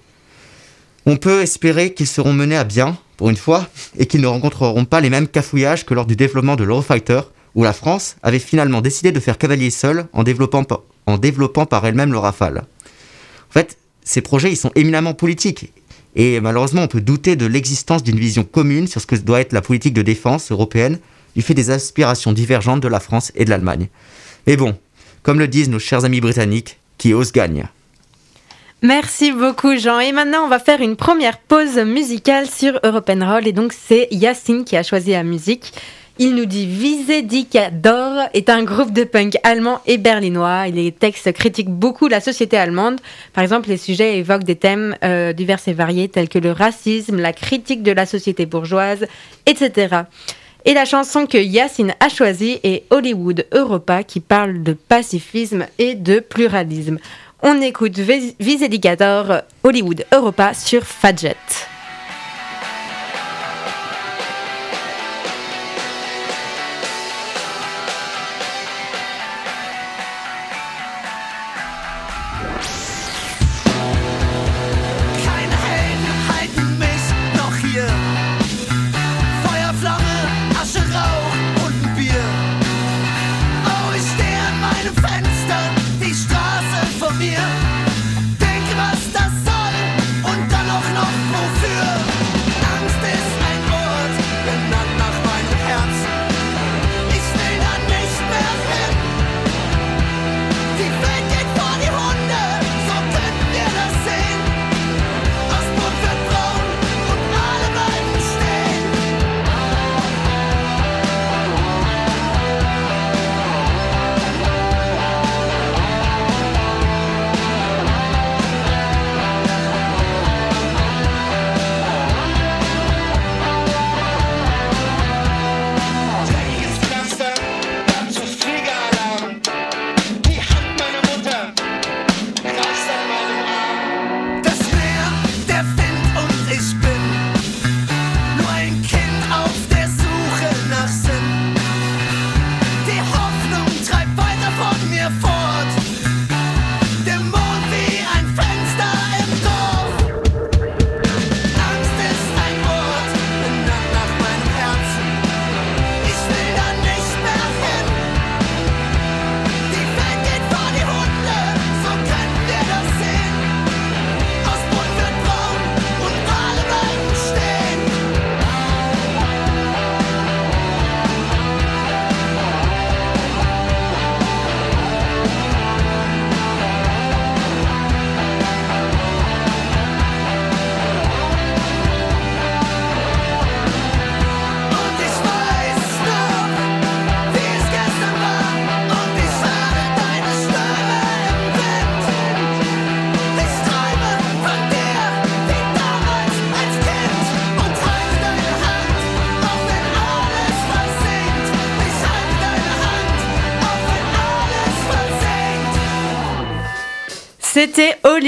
On 1.07 1.17
peut 1.17 1.41
espérer 1.41 1.95
qu'ils 1.95 2.07
seront 2.07 2.33
menés 2.33 2.57
à 2.57 2.65
bien, 2.65 2.99
pour 3.17 3.31
une 3.31 3.37
fois, 3.37 3.69
et 3.97 4.07
qu'ils 4.07 4.21
ne 4.21 4.27
rencontreront 4.27 4.85
pas 4.85 5.01
les 5.01 5.11
mêmes 5.11 5.29
cafouillages 5.29 5.87
que 5.87 5.95
lors 5.95 6.07
du 6.07 6.17
développement 6.17 6.57
de 6.57 6.65
l'Eurofighter, 6.65 7.21
où 7.55 7.65
la 7.65 7.73
France 7.73 8.17
avait 8.23 8.39
finalement 8.39 8.81
décidé 8.81 9.13
de 9.13 9.21
faire 9.21 9.39
cavalier 9.39 9.71
seul 9.71 10.07
en 10.13 10.23
développant, 10.23 10.65
en 11.07 11.19
développant 11.19 11.67
par 11.67 11.87
elle-même 11.87 12.13
le 12.13 12.19
Rafale. 12.19 12.59
En 12.59 13.53
fait, 13.53 13.79
ces 14.05 14.21
projets, 14.21 14.51
ils 14.51 14.57
sont 14.57 14.73
éminemment 14.75 15.15
politiques. 15.15 15.73
Et 16.19 16.41
malheureusement, 16.41 16.83
on 16.83 16.89
peut 16.89 17.01
douter 17.01 17.37
de 17.37 17.47
l'existence 17.47 18.03
d'une 18.03 18.19
vision 18.19 18.43
commune 18.43 18.89
sur 18.89 19.01
ce 19.01 19.07
que 19.07 19.15
doit 19.15 19.41
être 19.41 19.53
la 19.53 19.63
politique 19.63 19.95
de 19.95 20.03
défense 20.03 20.51
européenne 20.51 20.99
du 21.37 21.43
fait 21.43 21.55
des 21.55 21.71
aspirations 21.71 22.33
divergentes 22.33 22.83
de 22.83 22.89
la 22.89 22.99
France 22.99 23.31
et 23.37 23.45
de 23.45 23.51
l'Allemagne. 23.51 23.87
Mais 24.49 24.57
bon, 24.57 24.77
comme 25.23 25.39
le 25.39 25.47
disent 25.47 25.71
nos 25.71 25.79
chers 25.79 26.05
amis 26.05 26.21
britanniques, 26.21 26.79
qui 26.99 27.15
osent 27.15 27.31
gagne. 27.31 27.69
Merci 28.83 29.31
beaucoup 29.31 29.77
Jean. 29.77 30.01
Et 30.01 30.11
maintenant, 30.11 30.45
on 30.45 30.49
va 30.49 30.59
faire 30.59 30.81
une 30.81 30.97
première 30.97 31.39
pause 31.39 31.79
musicale 31.79 32.49
sur 32.49 32.81
European 32.83 33.25
Roll. 33.25 33.47
Et 33.47 33.53
donc, 33.53 33.73
c'est 33.73 34.09
Yacine 34.11 34.65
qui 34.65 34.77
a 34.77 34.83
choisi 34.83 35.13
la 35.13 35.23
musique. 35.23 35.73
Il 36.21 36.35
nous 36.35 36.47
dit 36.47 36.67
Visedicador 36.67 38.25
est 38.35 38.49
un 38.49 38.65
groupe 38.65 38.93
de 38.93 39.05
punk 39.05 39.39
allemand 39.45 39.81
et 39.87 39.99
berlinois. 39.99 40.67
Les 40.67 40.91
textes 40.91 41.33
critiquent 41.33 41.71
beaucoup 41.71 42.09
la 42.09 42.21
société 42.21 42.57
allemande. 42.57 43.01
Par 43.33 43.45
exemple, 43.45 43.69
les 43.69 43.77
sujets 43.77 44.19
évoquent 44.19 44.43
des 44.43 44.57
thèmes 44.57 44.97
euh, 45.05 45.33
divers 45.33 45.61
et 45.69 45.73
variés 45.73 46.09
tels 46.09 46.29
que 46.29 46.41
le 46.41 46.51
racisme, 46.51 47.21
la 47.21 47.33
critique 47.33 47.85
de 47.85 47.93
la 47.93 48.05
société 48.05 48.47
bourgeoise, 48.47 49.07
etc. 49.47 50.03
Et 50.65 50.75
la 50.75 50.85
chanson 50.85 51.27
que 51.27 51.39
Yacine 51.39 51.95
a 52.01 52.09
choisie 52.09 52.59
est 52.65 52.83
Hollywood 52.91 53.47
Europa 53.53 54.03
qui 54.03 54.19
parle 54.19 54.65
de 54.65 54.73
pacifisme 54.73 55.67
et 55.79 55.95
de 55.95 56.19
pluralisme. 56.19 56.99
On 57.43 57.61
écoute 57.61 57.97
Visedicador 58.41 59.43
Hollywood 59.63 60.05
Europa 60.13 60.53
sur 60.53 60.83
Fadjet. 60.83 61.37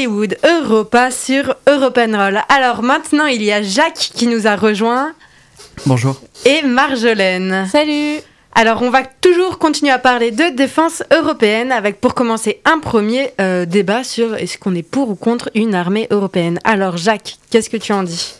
Hollywood 0.00 0.38
Europa 0.42 1.10
sur 1.10 1.56
European 1.68 2.16
Roll. 2.16 2.40
Alors 2.48 2.82
maintenant, 2.82 3.26
il 3.26 3.42
y 3.42 3.52
a 3.52 3.60
Jacques 3.60 4.12
qui 4.14 4.26
nous 4.26 4.46
a 4.46 4.56
rejoint. 4.56 5.12
Bonjour. 5.84 6.18
Et 6.46 6.62
Marjolaine. 6.62 7.68
Salut 7.70 8.20
Alors, 8.54 8.80
on 8.80 8.88
va 8.88 9.02
toujours 9.02 9.58
continuer 9.58 9.92
à 9.92 9.98
parler 9.98 10.30
de 10.30 10.56
défense 10.56 11.02
européenne 11.12 11.70
avec, 11.70 12.00
pour 12.00 12.14
commencer, 12.14 12.62
un 12.64 12.78
premier 12.78 13.32
euh, 13.42 13.66
débat 13.66 14.02
sur 14.02 14.36
est-ce 14.36 14.56
qu'on 14.56 14.74
est 14.74 14.82
pour 14.82 15.10
ou 15.10 15.16
contre 15.16 15.50
une 15.54 15.74
armée 15.74 16.06
européenne. 16.10 16.58
Alors, 16.64 16.96
Jacques, 16.96 17.36
qu'est-ce 17.50 17.68
que 17.68 17.76
tu 17.76 17.92
en 17.92 18.02
dis? 18.02 18.36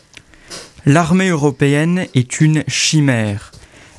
L'armée 0.87 1.29
européenne 1.29 2.07
est 2.15 2.41
une 2.41 2.63
chimère. 2.67 3.51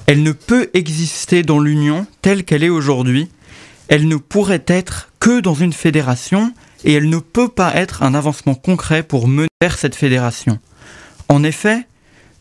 Elle 0.08 0.24
ne 0.24 0.32
peut 0.32 0.68
exister 0.74 1.44
dans 1.44 1.60
l'Union 1.60 2.06
telle 2.22 2.42
qu'elle 2.42 2.64
est 2.64 2.70
aujourd'hui. 2.70 3.28
Elle 3.86 4.08
ne 4.08 4.16
pourrait 4.16 4.64
être 4.66 5.10
que 5.20 5.38
dans 5.38 5.54
une 5.54 5.72
fédération 5.72 6.52
et 6.84 6.94
elle 6.94 7.08
ne 7.08 7.18
peut 7.18 7.48
pas 7.48 7.74
être 7.74 8.02
un 8.02 8.14
avancement 8.14 8.54
concret 8.54 9.02
pour 9.02 9.28
mener 9.28 9.48
vers 9.60 9.78
cette 9.78 9.94
fédération. 9.94 10.58
En 11.28 11.44
effet, 11.44 11.86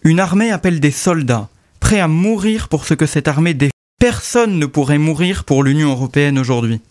une 0.03 0.19
armée 0.19 0.51
appelle 0.51 0.79
des 0.79 0.91
soldats, 0.91 1.49
prêts 1.79 1.99
à 1.99 2.07
mourir 2.07 2.67
pour 2.67 2.85
ce 2.85 2.93
que 2.93 3.05
cette 3.05 3.27
armée 3.27 3.53
défend. 3.53 3.71
Personne 3.99 4.57
ne 4.57 4.65
pourrait 4.65 4.97
mourir 4.97 5.43
pour 5.43 5.63
l'Union 5.63 5.91
européenne 5.91 6.39
aujourd'hui. 6.39 6.81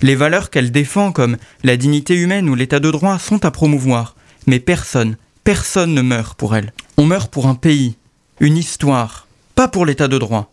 Les 0.00 0.14
valeurs 0.14 0.50
qu'elle 0.50 0.70
défend, 0.70 1.10
comme 1.10 1.36
la 1.64 1.76
dignité 1.76 2.14
humaine 2.14 2.48
ou 2.48 2.54
l'état 2.54 2.78
de 2.78 2.90
droit, 2.90 3.18
sont 3.18 3.44
à 3.44 3.50
promouvoir, 3.50 4.14
mais 4.46 4.60
personne, 4.60 5.16
personne 5.44 5.94
ne 5.94 6.02
meurt 6.02 6.38
pour 6.38 6.54
elle. 6.54 6.72
On 6.96 7.04
meurt 7.04 7.32
pour 7.32 7.48
un 7.48 7.56
pays, 7.56 7.96
une 8.38 8.56
histoire, 8.56 9.26
pas 9.54 9.68
pour 9.68 9.86
l'état 9.86 10.08
de 10.08 10.18
droit. 10.18 10.52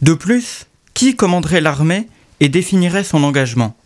De 0.00 0.14
plus, 0.14 0.66
qui 0.94 1.16
commanderait 1.16 1.60
l'armée 1.60 2.08
et 2.40 2.48
définirait 2.48 3.04
son 3.04 3.22
engagement? 3.22 3.76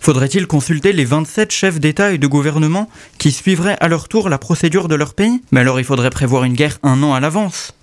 Faudrait-il 0.00 0.46
consulter 0.46 0.94
les 0.94 1.04
27 1.04 1.52
chefs 1.52 1.78
d'État 1.78 2.12
et 2.12 2.18
de 2.18 2.26
gouvernement 2.26 2.88
qui 3.18 3.30
suivraient 3.30 3.76
à 3.80 3.88
leur 3.88 4.08
tour 4.08 4.30
la 4.30 4.38
procédure 4.38 4.88
de 4.88 4.94
leur 4.94 5.12
pays? 5.12 5.42
Mais 5.52 5.60
alors 5.60 5.78
il 5.78 5.84
faudrait 5.84 6.08
prévoir 6.08 6.44
une 6.44 6.54
guerre 6.54 6.78
un 6.82 7.02
an 7.02 7.12
à 7.12 7.20
l'avance. 7.20 7.74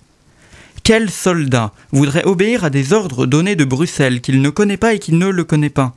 Quel 0.82 1.10
soldat 1.10 1.72
voudrait 1.92 2.24
obéir 2.24 2.64
à 2.64 2.70
des 2.70 2.92
ordres 2.92 3.24
donnés 3.24 3.54
de 3.54 3.64
Bruxelles 3.64 4.20
qu'il 4.20 4.42
ne 4.42 4.50
connaît 4.50 4.76
pas 4.76 4.94
et 4.94 4.98
qu'il 4.98 5.16
ne 5.16 5.28
le 5.28 5.44
connaît 5.44 5.70
pas? 5.70 5.94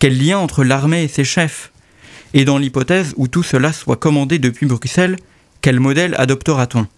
Quel 0.00 0.18
lien 0.20 0.38
entre 0.38 0.64
l'armée 0.64 1.04
et 1.04 1.08
ses 1.08 1.24
chefs? 1.24 1.70
Et 2.34 2.44
dans 2.44 2.58
l'hypothèse 2.58 3.14
où 3.16 3.28
tout 3.28 3.44
cela 3.44 3.72
soit 3.72 3.96
commandé 3.96 4.40
depuis 4.40 4.66
Bruxelles, 4.66 5.16
quel 5.60 5.78
modèle 5.78 6.16
adoptera-t-on? 6.18 6.88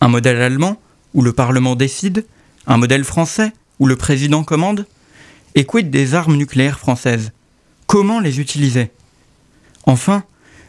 Un 0.00 0.08
modèle 0.08 0.42
allemand, 0.42 0.80
où 1.14 1.22
le 1.22 1.32
Parlement 1.32 1.76
décide? 1.76 2.26
Un 2.66 2.78
modèle 2.78 3.04
français, 3.04 3.52
où 3.78 3.86
le 3.86 3.94
président 3.94 4.42
commande? 4.42 4.86
Et 5.54 5.64
quid 5.64 5.88
des 5.88 6.14
armes 6.14 6.36
nucléaires 6.36 6.80
françaises? 6.80 7.30
Comment 7.86 8.18
les 8.18 8.40
utiliser? 8.40 8.90
Enfin, 9.84 10.24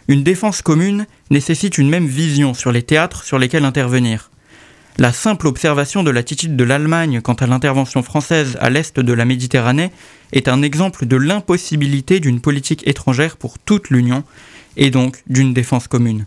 une 0.07 0.23
défense 0.23 0.61
commune 0.61 1.07
nécessite 1.31 1.79
une 1.79 1.89
même 1.89 2.05
vision 2.05 2.53
sur 2.53 2.71
les 2.71 2.83
théâtres 2.83 3.23
sur 3.23 3.39
lesquels 3.39 3.65
intervenir. 3.65 4.29
La 4.99 5.11
simple 5.11 5.47
observation 5.47 6.03
de 6.03 6.11
l'attitude 6.11 6.55
de 6.55 6.63
l'Allemagne 6.63 7.21
quant 7.21 7.33
à 7.33 7.47
l'intervention 7.47 8.03
française 8.03 8.57
à 8.61 8.69
l'est 8.69 8.99
de 8.99 9.13
la 9.13 9.25
Méditerranée 9.25 9.91
est 10.31 10.47
un 10.47 10.61
exemple 10.61 11.05
de 11.05 11.15
l'impossibilité 11.15 12.19
d'une 12.19 12.39
politique 12.39 12.87
étrangère 12.87 13.37
pour 13.37 13.57
toute 13.59 13.89
l'Union 13.89 14.23
et 14.75 14.91
donc 14.91 15.23
d'une 15.27 15.53
défense 15.53 15.87
commune. 15.87 16.25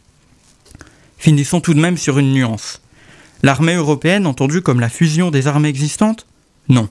Finissons 1.19 1.61
tout 1.61 1.75
de 1.75 1.81
même 1.81 1.99
sur 1.99 2.19
une 2.19 2.33
nuance. 2.33 2.81
L'armée 3.43 3.75
européenne 3.75 4.27
entendue 4.27 4.63
comme 4.63 4.81
la 4.81 4.89
fusion 4.89 5.31
des 5.31 5.47
armées 5.47 5.69
existantes? 5.69 6.27
Non. 6.69 6.89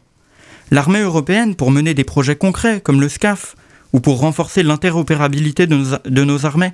L'armée 0.72 1.02
européenne 1.02 1.56
pour 1.56 1.72
mener 1.72 1.94
des 1.94 2.04
projets 2.04 2.36
concrets 2.36 2.82
comme 2.82 3.02
le 3.02 3.10
SCAF 3.10 3.56
ou 3.94 4.00
pour 4.00 4.20
renforcer 4.20 4.64
l'interopérabilité 4.64 5.68
de, 5.68 5.76
nos- 5.76 5.98
de 6.06 6.24
nos 6.24 6.46
armées 6.46 6.74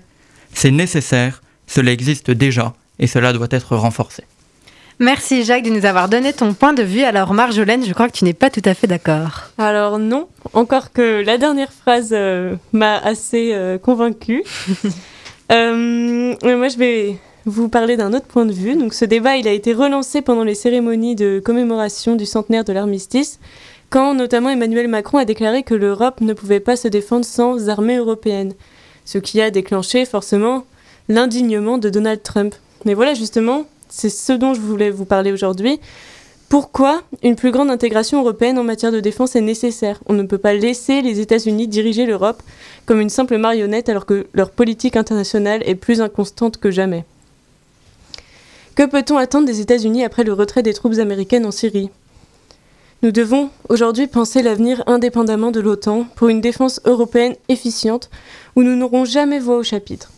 C'est 0.53 0.71
nécessaire, 0.71 1.41
cela 1.67 1.91
existe 1.91 2.31
déjà 2.31 2.73
et 2.99 3.07
cela 3.07 3.33
doit 3.33 3.47
être 3.51 3.75
renforcé. 3.75 4.23
Merci 4.99 5.43
Jacques 5.43 5.63
de 5.65 5.69
nous 5.71 5.85
avoir 5.85 6.07
donné 6.07 6.31
ton 6.31 6.53
point 6.53 6.71
de 6.71 6.81
vue. 6.83 7.01
Alors 7.03 7.33
Marjolaine, 7.33 7.85
je 7.85 7.91
crois 7.91 8.07
que 8.07 8.17
tu 8.17 8.23
n'es 8.23 8.33
pas 8.33 8.49
tout 8.49 8.61
à 8.63 8.73
fait 8.73 8.87
d'accord. 8.87 9.49
Alors 9.57 9.99
non, 9.99 10.29
encore 10.53 10.93
que 10.93 11.21
la 11.25 11.37
dernière 11.37 11.73
phrase 11.73 12.09
euh, 12.13 12.55
m'a 12.71 12.97
assez 12.99 13.51
euh, 13.53 13.77
convaincue. 13.77 14.43
Euh, 15.51 16.33
moi, 16.43 16.67
je 16.69 16.77
vais 16.77 17.17
vous 17.45 17.69
parler 17.69 17.97
d'un 17.97 18.13
autre 18.13 18.25
point 18.25 18.45
de 18.45 18.51
vue. 18.51 18.75
Donc, 18.75 18.93
ce 18.95 19.05
débat, 19.05 19.37
il 19.37 19.47
a 19.47 19.51
été 19.51 19.73
relancé 19.73 20.23
pendant 20.23 20.43
les 20.43 20.55
cérémonies 20.55 21.15
de 21.15 21.39
commémoration 21.43 22.15
du 22.15 22.25
centenaire 22.25 22.63
de 22.63 22.73
l'armistice, 22.73 23.39
quand 23.89 24.13
notamment 24.13 24.49
Emmanuel 24.49 24.87
Macron 24.87 25.17
a 25.17 25.25
déclaré 25.25 25.63
que 25.63 25.73
l'Europe 25.73 26.21
ne 26.21 26.33
pouvait 26.33 26.59
pas 26.59 26.75
se 26.75 26.87
défendre 26.87 27.25
sans 27.25 27.69
armée 27.69 27.97
européenne, 27.97 28.53
ce 29.05 29.17
qui 29.17 29.41
a 29.41 29.51
déclenché 29.51 30.05
forcément 30.05 30.65
l'indignement 31.09 31.77
de 31.77 31.89
Donald 31.89 32.23
Trump. 32.23 32.55
Mais 32.85 32.93
voilà, 32.93 33.13
justement, 33.13 33.65
c'est 33.89 34.09
ce 34.09 34.33
dont 34.33 34.53
je 34.53 34.61
voulais 34.61 34.89
vous 34.89 35.05
parler 35.05 35.31
aujourd'hui. 35.31 35.79
Pourquoi 36.49 37.01
une 37.23 37.35
plus 37.35 37.51
grande 37.51 37.71
intégration 37.71 38.21
européenne 38.21 38.59
en 38.59 38.63
matière 38.63 38.91
de 38.91 38.99
défense 38.99 39.35
est 39.35 39.41
nécessaire? 39.41 39.99
On 40.05 40.13
ne 40.13 40.23
peut 40.23 40.37
pas 40.37 40.53
laisser 40.53 41.01
les 41.01 41.19
États-Unis 41.19 41.67
diriger 41.67 42.05
l'Europe 42.05 42.41
comme 42.85 43.01
une 43.01 43.09
simple 43.09 43.37
marionnette 43.37 43.89
alors 43.89 44.05
que 44.05 44.27
leur 44.33 44.51
politique 44.51 44.95
internationale 44.95 45.63
est 45.65 45.75
plus 45.75 46.01
inconstante 46.01 46.57
que 46.57 46.69
jamais. 46.69 47.03
Que 48.75 48.85
peut-on 48.85 49.17
attendre 49.17 49.47
des 49.47 49.61
États-Unis 49.61 50.03
après 50.03 50.23
le 50.23 50.33
retrait 50.33 50.61
des 50.61 50.73
troupes 50.73 50.99
américaines 50.99 51.45
en 51.45 51.51
Syrie? 51.51 51.89
Nous 53.05 53.11
devons 53.11 53.51
aujourd'hui 53.69 54.07
penser 54.07 54.41
l'avenir 54.41 54.83
indépendamment 54.87 55.51
de 55.51 55.59
l'OTAN 55.59 56.07
pour 56.15 56.29
une 56.29 56.41
défense 56.41 56.81
européenne 56.85 57.35
efficiente 57.49 58.09
où 58.55 58.63
nous 58.63 58.75
n'aurons 58.75 59.05
jamais 59.05 59.37
voix 59.37 59.57
au 59.57 59.61
chapitre. 59.61 60.09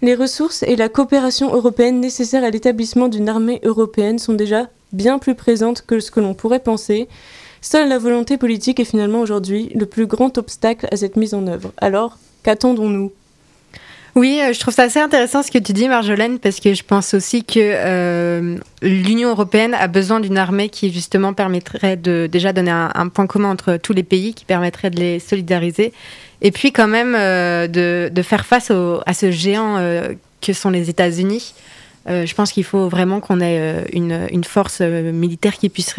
Les 0.00 0.14
ressources 0.14 0.62
et 0.62 0.76
la 0.76 0.88
coopération 0.88 1.52
européenne 1.52 1.98
nécessaires 1.98 2.44
à 2.44 2.50
l'établissement 2.50 3.08
d'une 3.08 3.28
armée 3.28 3.60
européenne 3.64 4.20
sont 4.20 4.34
déjà 4.34 4.68
bien 4.92 5.18
plus 5.18 5.34
présentes 5.34 5.82
que 5.84 5.98
ce 5.98 6.12
que 6.12 6.20
l'on 6.20 6.34
pourrait 6.34 6.60
penser. 6.60 7.08
Seule 7.60 7.88
la 7.88 7.98
volonté 7.98 8.36
politique 8.36 8.78
est 8.78 8.84
finalement 8.84 9.18
aujourd'hui 9.20 9.70
le 9.74 9.86
plus 9.86 10.06
grand 10.06 10.38
obstacle 10.38 10.86
à 10.92 10.96
cette 10.96 11.16
mise 11.16 11.34
en 11.34 11.48
œuvre. 11.48 11.72
Alors, 11.78 12.18
qu'attendons-nous? 12.44 13.10
Oui, 14.14 14.40
euh, 14.40 14.52
je 14.52 14.60
trouve 14.60 14.72
ça 14.72 14.84
assez 14.84 15.00
intéressant 15.00 15.42
ce 15.42 15.50
que 15.50 15.58
tu 15.58 15.72
dis, 15.72 15.88
Marjolaine, 15.88 16.38
parce 16.38 16.60
que 16.60 16.72
je 16.72 16.84
pense 16.84 17.14
aussi 17.14 17.44
que 17.44 17.58
euh, 17.58 18.56
l'Union 18.80 19.30
européenne 19.30 19.74
a 19.74 19.88
besoin 19.88 20.20
d'une 20.20 20.38
armée 20.38 20.68
qui 20.68 20.92
justement 20.92 21.32
permettrait 21.32 21.96
de 21.96 22.28
déjà 22.30 22.52
donner 22.52 22.70
un, 22.70 23.08
point 23.08 23.26
commun 23.26 23.50
entre 23.50 23.76
tous 23.76 23.92
les 23.92 24.04
pays, 24.04 24.32
qui 24.32 24.44
permettrait 24.44 24.90
de 24.90 25.00
les 25.00 25.18
solidariser, 25.18 25.92
et 26.42 26.52
puis 26.52 26.70
quand 26.70 26.86
même 26.86 27.16
euh, 27.18 27.66
de, 27.66 28.22
faire 28.22 28.46
face 28.46 28.70
à 28.70 29.14
ce 29.14 29.32
géant 29.32 29.80
que 30.40 30.52
sont 30.52 30.70
les 30.70 30.90
États-Unis. 30.90 31.54
Euh, 32.06 32.26
je 32.26 32.34
pense 32.34 32.52
qu'il 32.52 32.64
faut 32.64 32.88
vraiment 32.88 33.20
qu'on 33.20 33.40
ait 33.40 33.58
euh, 33.58 34.28
une, 34.30 34.44
force 34.44 34.78
euh, 34.82 35.10
militaire 35.10 35.54
qui 35.56 35.70
puisse, 35.70 35.94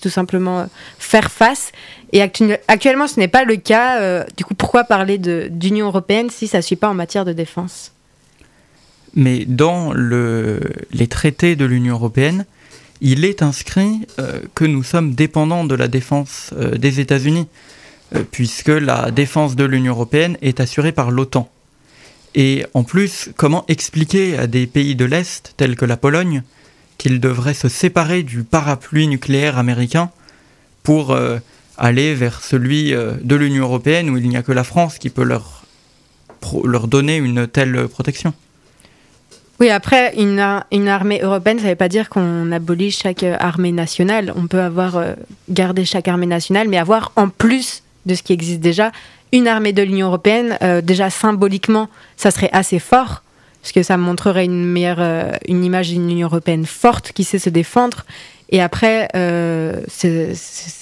tout 0.00 0.10
simplement 0.10 0.68
faire 0.98 1.30
face. 1.30 1.72
Et 2.12 2.20
actu- 2.20 2.56
actuellement, 2.68 3.06
ce 3.06 3.18
n'est 3.18 3.28
pas 3.28 3.44
le 3.44 3.56
cas. 3.56 4.24
Du 4.36 4.44
coup, 4.44 4.54
pourquoi 4.54 4.84
parler 4.84 5.16
d'Union 5.16 5.86
européenne 5.86 6.28
si 6.28 6.46
ça 6.48 6.58
ne 6.58 6.62
suit 6.62 6.76
pas 6.76 6.88
en 6.88 6.94
matière 6.94 7.24
de 7.24 7.32
défense? 7.32 7.92
Mais 9.14 9.44
dans 9.46 9.92
le- 9.92 10.60
les 10.92 11.06
traités 11.06 11.56
de 11.56 11.64
l'Union 11.64 11.94
européenne, 11.94 12.44
il 13.00 13.24
est 13.24 13.42
inscrit 13.42 14.06
que 14.54 14.64
nous 14.64 14.82
sommes 14.82 15.14
dépendants 15.14 15.64
de 15.64 15.74
la 15.74 15.88
défense 15.88 16.52
des 16.76 17.00
États-Unis, 17.00 17.46
puisque 18.30 18.68
la 18.68 19.10
défense 19.10 19.56
de 19.56 19.64
l'Union 19.64 19.92
européenne 19.94 20.36
est 20.42 20.60
assurée 20.60 20.92
par 20.92 21.10
l'OTAN. 21.10 21.48
Et 22.34 22.64
en 22.74 22.84
plus, 22.84 23.30
comment 23.36 23.64
expliquer 23.68 24.38
à 24.38 24.46
des 24.46 24.66
pays 24.66 24.94
de 24.94 25.04
l'Est, 25.04 25.54
tels 25.56 25.76
que 25.76 25.84
la 25.84 25.96
Pologne, 25.96 26.42
qu'ils 26.98 27.20
devraient 27.20 27.54
se 27.54 27.68
séparer 27.68 28.22
du 28.22 28.44
parapluie 28.44 29.08
nucléaire 29.08 29.58
américain 29.58 30.10
pour 30.82 31.10
euh, 31.10 31.38
aller 31.76 32.14
vers 32.14 32.42
celui 32.42 32.94
euh, 32.94 33.14
de 33.22 33.34
l'Union 33.34 33.64
européenne, 33.64 34.10
où 34.10 34.16
il 34.16 34.28
n'y 34.28 34.36
a 34.36 34.42
que 34.42 34.52
la 34.52 34.64
France 34.64 34.98
qui 34.98 35.10
peut 35.10 35.24
leur, 35.24 35.64
leur 36.64 36.86
donner 36.86 37.16
une 37.16 37.48
telle 37.48 37.88
protection? 37.88 38.32
Oui, 39.58 39.68
après, 39.68 40.14
une, 40.16 40.62
une 40.72 40.88
armée 40.88 41.20
européenne, 41.22 41.58
ça 41.58 41.64
ne 41.64 41.70
veut 41.70 41.76
pas 41.76 41.88
dire 41.88 42.08
qu'on 42.08 42.52
abolit 42.52 42.92
chaque 42.92 43.24
euh, 43.24 43.36
armée 43.40 43.72
nationale. 43.72 44.32
On 44.36 44.46
peut 44.46 44.62
avoir 44.62 45.02
gardé 45.48 45.84
chaque 45.84 46.06
armée 46.06 46.26
nationale, 46.26 46.68
mais 46.68 46.78
avoir 46.78 47.12
en 47.16 47.28
plus 47.28 47.82
de 48.06 48.14
ce 48.14 48.22
qui 48.22 48.32
existe 48.32 48.60
déjà, 48.60 48.92
une 49.32 49.48
armée 49.48 49.72
de 49.72 49.82
l'Union 49.82 50.08
européenne, 50.08 50.58
euh, 50.62 50.80
déjà 50.80 51.10
symboliquement, 51.10 51.88
ça 52.16 52.30
serait 52.30 52.50
assez 52.52 52.78
fort, 52.78 53.22
parce 53.62 53.72
que 53.72 53.82
ça 53.82 53.96
montrerait 53.96 54.44
une 54.44 54.64
meilleure, 54.64 55.00
euh, 55.00 55.32
une 55.46 55.64
image 55.64 55.90
d'une 55.90 56.10
Union 56.10 56.28
européenne 56.28 56.66
forte 56.66 57.12
qui 57.12 57.24
sait 57.24 57.38
se 57.38 57.50
défendre. 57.50 58.04
Et 58.50 58.60
après, 58.60 59.08
euh, 59.14 59.80
c'est 59.88 60.34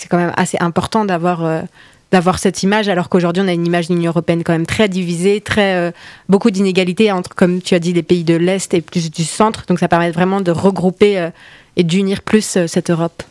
quand 0.08 0.16
même 0.16 0.32
assez 0.36 0.56
important 0.60 1.04
d'avoir 1.04 1.64
d'avoir 2.10 2.38
cette 2.38 2.62
image, 2.62 2.88
alors 2.88 3.10
qu'aujourd'hui 3.10 3.42
on 3.42 3.48
a 3.48 3.52
une 3.52 3.66
image 3.66 3.88
d'une 3.88 3.98
Union 3.98 4.12
européenne 4.12 4.42
quand 4.42 4.54
même 4.54 4.64
très 4.64 4.88
divisée, 4.88 5.42
très 5.42 5.92
beaucoup 6.30 6.50
d'inégalités 6.50 7.12
entre, 7.12 7.34
comme 7.34 7.60
tu 7.60 7.74
as 7.74 7.78
dit, 7.78 7.92
les 7.92 8.02
pays 8.02 8.24
de 8.24 8.34
l'Est 8.34 8.72
et 8.72 8.80
plus 8.80 9.10
du 9.10 9.24
centre. 9.24 9.64
Donc 9.68 9.78
ça 9.78 9.88
permet 9.88 10.10
vraiment 10.10 10.40
de 10.40 10.50
regrouper 10.50 11.28
et 11.76 11.84
d'unir 11.84 12.22
plus 12.22 12.56
cette 12.66 12.88
Europe. 12.88 13.22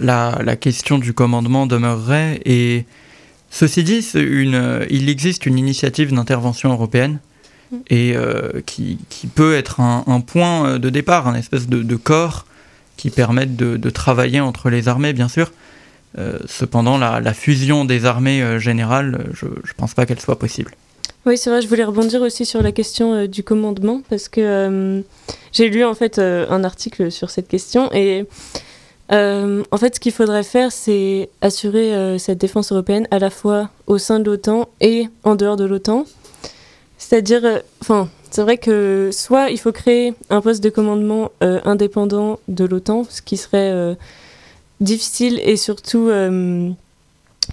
La, 0.00 0.38
la 0.42 0.56
question 0.56 0.96
du 0.96 1.12
commandement 1.12 1.66
demeurerait 1.66 2.40
et 2.46 2.86
Ceci 3.56 3.84
dit, 3.84 4.04
une, 4.14 4.84
il 4.90 5.08
existe 5.08 5.46
une 5.46 5.58
initiative 5.58 6.12
d'intervention 6.12 6.72
européenne 6.72 7.20
mm. 7.70 7.76
et 7.88 8.16
qui, 8.66 8.98
qui, 9.08 9.28
peut 9.28 9.54
être 9.54 9.80
un, 9.80 10.02
un, 10.08 10.20
point 10.20 10.80
de 10.80 10.90
départ, 10.90 11.28
un 11.28 11.36
espèce 11.36 11.68
de, 11.68 11.84
de 11.84 11.96
corps 11.96 12.46
qui 12.96 13.10
permettent 13.10 13.54
de, 13.54 13.76
de, 13.76 13.90
travailler 13.90 14.40
entre 14.40 14.70
les 14.70 14.88
armées, 14.88 15.12
bien 15.12 15.28
sûr. 15.28 15.52
cependant, 16.46 16.98
la, 16.98 17.20
la, 17.20 17.32
fusion 17.32 17.84
des 17.84 18.06
armées 18.06 18.58
générales, 18.58 19.30
je 19.34 19.46
ne 19.46 19.74
pense 19.76 19.94
pas 19.94 20.04
qu'elle 20.04 20.20
soit 20.20 20.38
possible. 20.38 20.72
Oui, 21.26 21.38
c'est 21.38 21.48
vrai, 21.48 21.62
je 21.62 21.68
voulais 21.68 21.84
rebondir 21.84 22.20
aussi 22.20 22.44
sur 22.44 22.62
la 22.62 22.70
question 22.70 23.14
euh, 23.14 23.26
du 23.26 23.42
commandement, 23.42 24.02
parce 24.10 24.28
que 24.28 24.40
euh, 24.42 25.00
j'ai 25.52 25.70
lu 25.70 25.82
en 25.82 25.94
fait 25.94 26.18
euh, 26.18 26.44
un 26.50 26.64
article 26.64 27.10
sur 27.10 27.30
cette 27.30 27.48
question, 27.48 27.90
et 27.94 28.26
en 29.10 29.76
fait 29.78 29.94
ce 29.96 30.00
qu'il 30.00 30.12
faudrait 30.12 30.42
faire, 30.42 30.72
c'est 30.72 31.28
assurer 31.40 32.18
cette 32.18 32.38
défense 32.38 32.72
européenne 32.72 33.06
à 33.10 33.18
la 33.18 33.30
fois 33.30 33.70
au 33.86 33.98
sein 33.98 34.20
de 34.20 34.30
l'OTAN 34.30 34.68
et 34.80 35.08
en 35.22 35.34
dehors 35.34 35.56
de 35.56 35.64
l'OTAN. 35.64 36.04
C'est-à-dire, 36.98 37.60
enfin, 37.82 38.08
c'est 38.30 38.42
vrai 38.42 38.56
que 38.56 39.10
soit 39.12 39.50
il 39.50 39.58
faut 39.58 39.72
créer 39.72 40.14
un 40.30 40.40
poste 40.40 40.62
de 40.64 40.70
commandement 40.70 41.30
indépendant 41.40 42.38
de 42.48 42.64
l'OTAN, 42.64 43.04
ce 43.08 43.20
qui 43.20 43.36
serait 43.36 43.96
difficile 44.80 45.38
et 45.44 45.56
surtout 45.56 46.10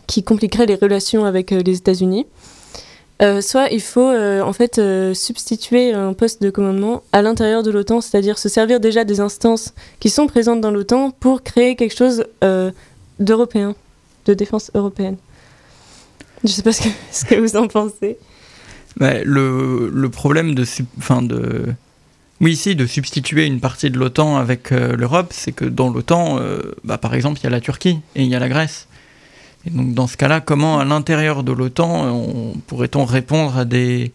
qui 0.08 0.24
compliquerait 0.24 0.66
les 0.66 0.76
relations 0.76 1.26
avec 1.26 1.52
les 1.52 1.78
États-Unis. 1.78 2.26
Euh, 3.22 3.40
soit 3.42 3.68
il 3.70 3.82
faut 3.82 4.10
euh, 4.10 4.42
en 4.42 4.52
fait 4.52 4.80
euh, 4.80 5.14
substituer 5.14 5.94
un 5.94 6.14
poste 6.14 6.42
de 6.42 6.50
commandement 6.50 7.04
à 7.12 7.22
l'intérieur 7.22 7.62
de 7.62 7.70
l'OTAN, 7.70 8.02
c'est-à-dire 8.02 8.40
se 8.40 8.50
servir 8.50 8.80
déjà 8.80 9.04
des 9.04 9.20
instances 9.20 9.76
qui 10.00 10.10
sont 10.10 10.26
présentes 10.26 10.60
dans 10.60 10.72
l'OTAN 10.72 11.12
pour 11.12 11.44
créer 11.44 11.76
quelque 11.76 11.96
chose 11.96 12.26
d'européen, 13.20 13.76
de 14.26 14.34
défense 14.34 14.72
européenne. 14.74 15.18
Je 16.44 16.50
ne 16.50 16.54
sais 16.54 16.64
pas 16.64 16.72
ce 17.12 17.26
que, 17.26 17.36
vous 17.36 17.56
en 17.56 17.68
pensez. 17.68 18.18
Bah, 18.98 19.24
le, 19.24 20.10
problème 20.10 20.56
de, 20.56 20.66
enfin 20.98 21.22
de, 21.22 21.66
oui, 22.40 22.54
ici, 22.54 22.76
de 22.76 22.88
substituer 22.88 23.46
une 23.46 23.60
partie 23.60 23.92
de 23.92 24.00
l'OTAN 24.00 24.38
avec 24.38 24.72
l'Europe, 24.72 25.32
c'est 25.32 25.52
que 25.52 25.66
dans 25.66 25.92
l'OTAN, 25.92 26.40
bah, 26.84 26.98
par 26.98 27.14
exemple, 27.14 27.40
il 27.40 27.44
y 27.44 27.48
a 27.48 27.52
la 27.52 27.62
Turquie 27.62 28.00
et 28.16 28.24
il 28.24 28.28
y 28.28 28.36
a 28.36 28.40
la 28.40 28.50
Grèce. 28.50 28.88
Et 29.66 29.70
donc 29.70 29.94
dans 29.94 30.08
ce 30.08 30.18
cas-là, 30.18 30.42
comment 30.42 30.80
à 30.80 30.86
l'intérieur 30.86 31.44
de 31.44 31.52
l'OTAN 31.52 32.54
pourrait-on 32.68 33.06
répondre 33.06 33.58
à 33.58 33.66
des, 33.66 34.12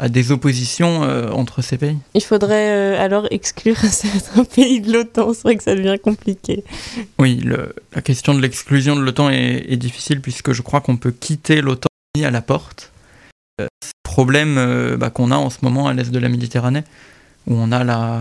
à 0.00 0.08
des 0.08 0.32
oppositions 0.32 1.04
euh, 1.04 1.30
entre 1.30 1.62
ces 1.62 1.76
pays? 1.76 1.98
Il 2.14 2.22
faudrait 2.22 2.70
euh, 2.70 3.04
alors 3.04 3.26
exclure 3.30 3.76
certains 3.90 4.44
pays 4.44 4.80
de 4.80 4.92
l'OTAN, 4.92 5.32
c'est 5.34 5.42
vrai 5.42 5.56
que 5.56 5.62
ça 5.62 5.76
devient 5.76 5.98
compliqué. 6.02 6.64
Oui, 7.18 7.44
la 7.94 8.02
question 8.02 8.34
de 8.34 8.40
l'exclusion 8.40 8.96
de 8.96 9.02
l'OTAN 9.02 9.30
est, 9.30 9.76
difficile 9.76 10.20
puisque 10.20 10.52
je 10.52 10.62
crois 10.62 10.80
qu'on 10.80 10.96
peut 10.96 11.12
quitter 11.12 11.60
l'OTAN 11.60 11.88
à 12.24 12.30
la 12.30 12.42
porte. 12.42 12.90
Euh, 13.60 13.68
problème 14.02 14.56
euh, 14.58 14.96
bah, 14.96 15.10
qu'on 15.10 15.30
a 15.30 15.36
en 15.36 15.50
ce 15.50 15.58
moment 15.62 15.86
à 15.86 15.94
l'est 15.94 16.10
de 16.10 16.18
la 16.18 16.28
Méditerranée, 16.28 16.82
où 17.46 17.54
on 17.54 17.70
a 17.70 17.84
la, 17.84 18.20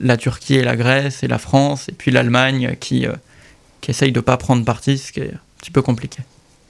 la 0.00 0.16
Turquie 0.16 0.56
et 0.56 0.62
la 0.62 0.76
Grèce 0.76 1.22
et 1.22 1.28
la 1.28 1.38
France, 1.38 1.88
et 1.88 1.92
puis 1.92 2.10
l'Allemagne 2.10 2.76
qui, 2.78 3.06
qui 3.80 3.90
essaye 3.90 4.12
de 4.12 4.18
ne 4.18 4.22
pas 4.22 4.36
prendre 4.36 4.64
parti, 4.64 4.98
ce 4.98 5.12
qui 5.12 5.20
est 5.20 5.34
petit 5.62 5.70
peu 5.70 5.80
compliqué. 5.80 6.18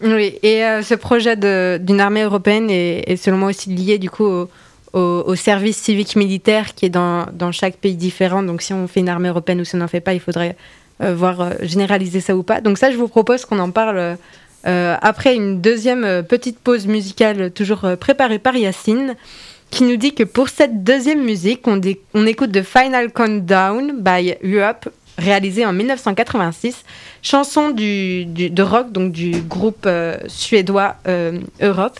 Oui, 0.03 0.39
et 0.43 0.65
euh, 0.65 0.83
ce 0.83 0.95
projet 0.95 1.37
d'une 1.37 2.01
armée 2.01 2.23
européenne 2.23 2.69
est, 2.71 3.17
selon 3.17 3.39
moi 3.39 3.49
aussi 3.49 3.71
lié 3.71 3.99
du 3.99 4.11
coup 4.11 4.29
au, 4.93 5.35
service 5.35 5.79
civique 5.79 6.17
militaire 6.17 6.75
qui 6.75 6.87
est 6.87 6.91
dans, 6.91 7.53
chaque 7.53 7.77
pays 7.77 7.97
différent. 7.97 8.43
Donc 8.43 8.63
si 8.63 8.73
on 8.73 8.87
fait 8.87 9.01
une 9.01 9.09
armée 9.09 9.29
européenne 9.29 9.61
ou 9.61 9.65
si 9.65 9.75
on 9.77 9.79
n'en 9.79 9.89
fait 9.89 10.01
pas, 10.01 10.13
il 10.13 10.21
faudrait 10.21 10.57
euh, 11.03 11.15
voir 11.15 11.41
euh, 11.41 11.51
généraliser 11.63 12.21
ça 12.21 12.37
ou 12.37 12.43
pas. 12.43 12.61
Donc 12.61 12.79
ça, 12.79 12.91
je 12.91 12.97
vous 12.97 13.09
propose 13.09 13.45
qu'on 13.45 13.59
en 13.59 13.71
parle 13.71 14.17
après 14.65 15.35
une 15.35 15.61
deuxième 15.61 16.23
petite 16.23 16.61
pause 16.61 16.87
musicale 16.87 17.51
toujours 17.51 17.85
préparée 17.99 18.39
par 18.39 18.55
Yacine 18.55 19.17
qui 19.73 19.83
nous 19.83 19.97
dit 19.97 20.15
que 20.15 20.23
pour 20.23 20.51
cette 20.51 20.85
deuxième 20.85 21.25
musique, 21.25 21.67
on, 21.67 21.81
on 22.15 22.27
écoute 22.27 22.53
The 22.53 22.63
Final 22.63 23.11
Countdown 23.11 23.95
by 23.99 24.37
Europe 24.45 24.89
réalisé 25.19 25.67
en 25.67 25.73
1986, 25.73 26.85
chanson 27.23 27.71
du, 27.71 28.25
de 28.25 28.63
rock 28.63 28.93
donc 28.93 29.13
du 29.13 29.41
groupe 29.43 29.85
euh, 29.87 30.17
suédois 30.27 30.97
euh, 31.07 31.41
Europe. 31.61 31.99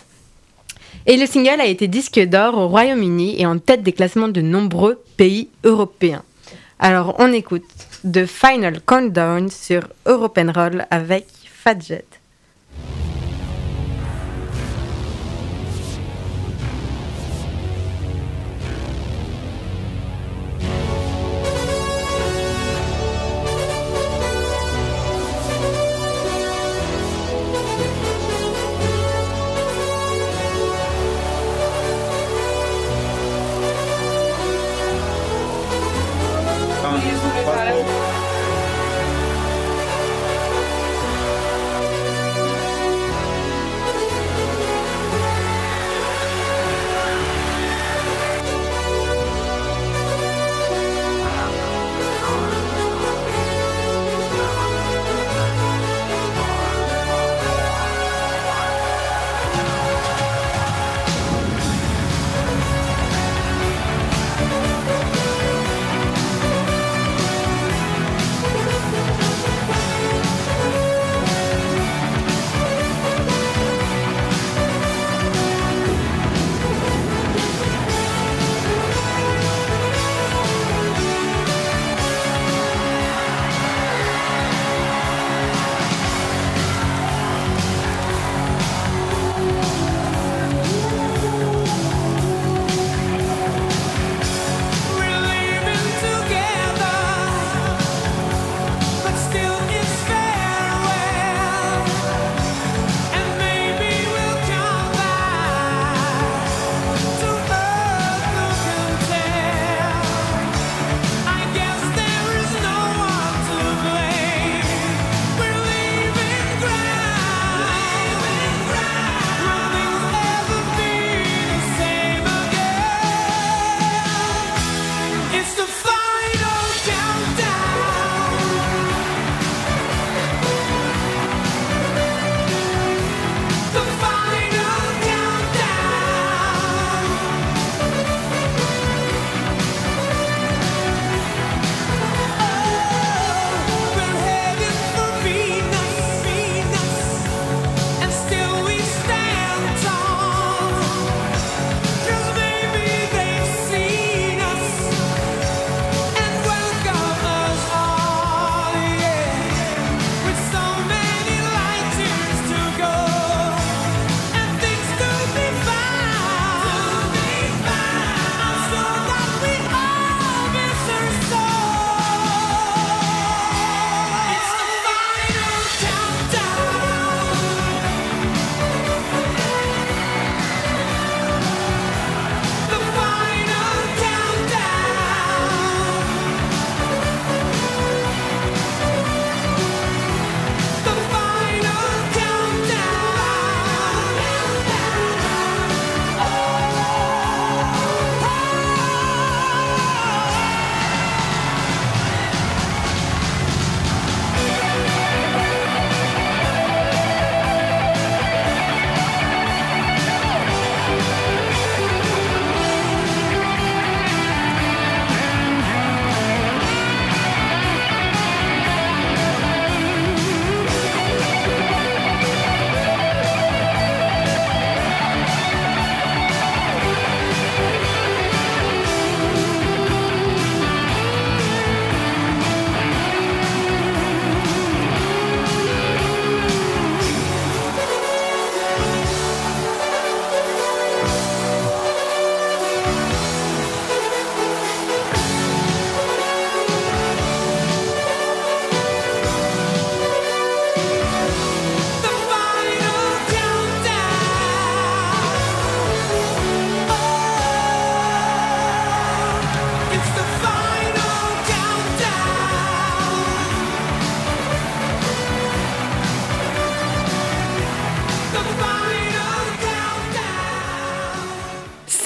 Et 1.05 1.17
le 1.17 1.25
single 1.25 1.59
a 1.59 1.65
été 1.65 1.87
disque 1.87 2.19
d'or 2.19 2.57
au 2.57 2.67
Royaume-Uni 2.67 3.39
et 3.39 3.45
en 3.45 3.59
tête 3.59 3.83
des 3.83 3.91
classements 3.91 4.29
de 4.29 4.41
nombreux 4.41 5.01
pays 5.17 5.49
européens. 5.63 6.23
Alors 6.79 7.15
on 7.19 7.31
écoute 7.33 7.65
The 8.09 8.25
Final 8.25 8.81
Countdown 8.81 9.49
sur 9.49 9.87
European 10.05 10.51
Roll 10.53 10.85
avec 10.91 11.25
Fadjet. 11.45 12.05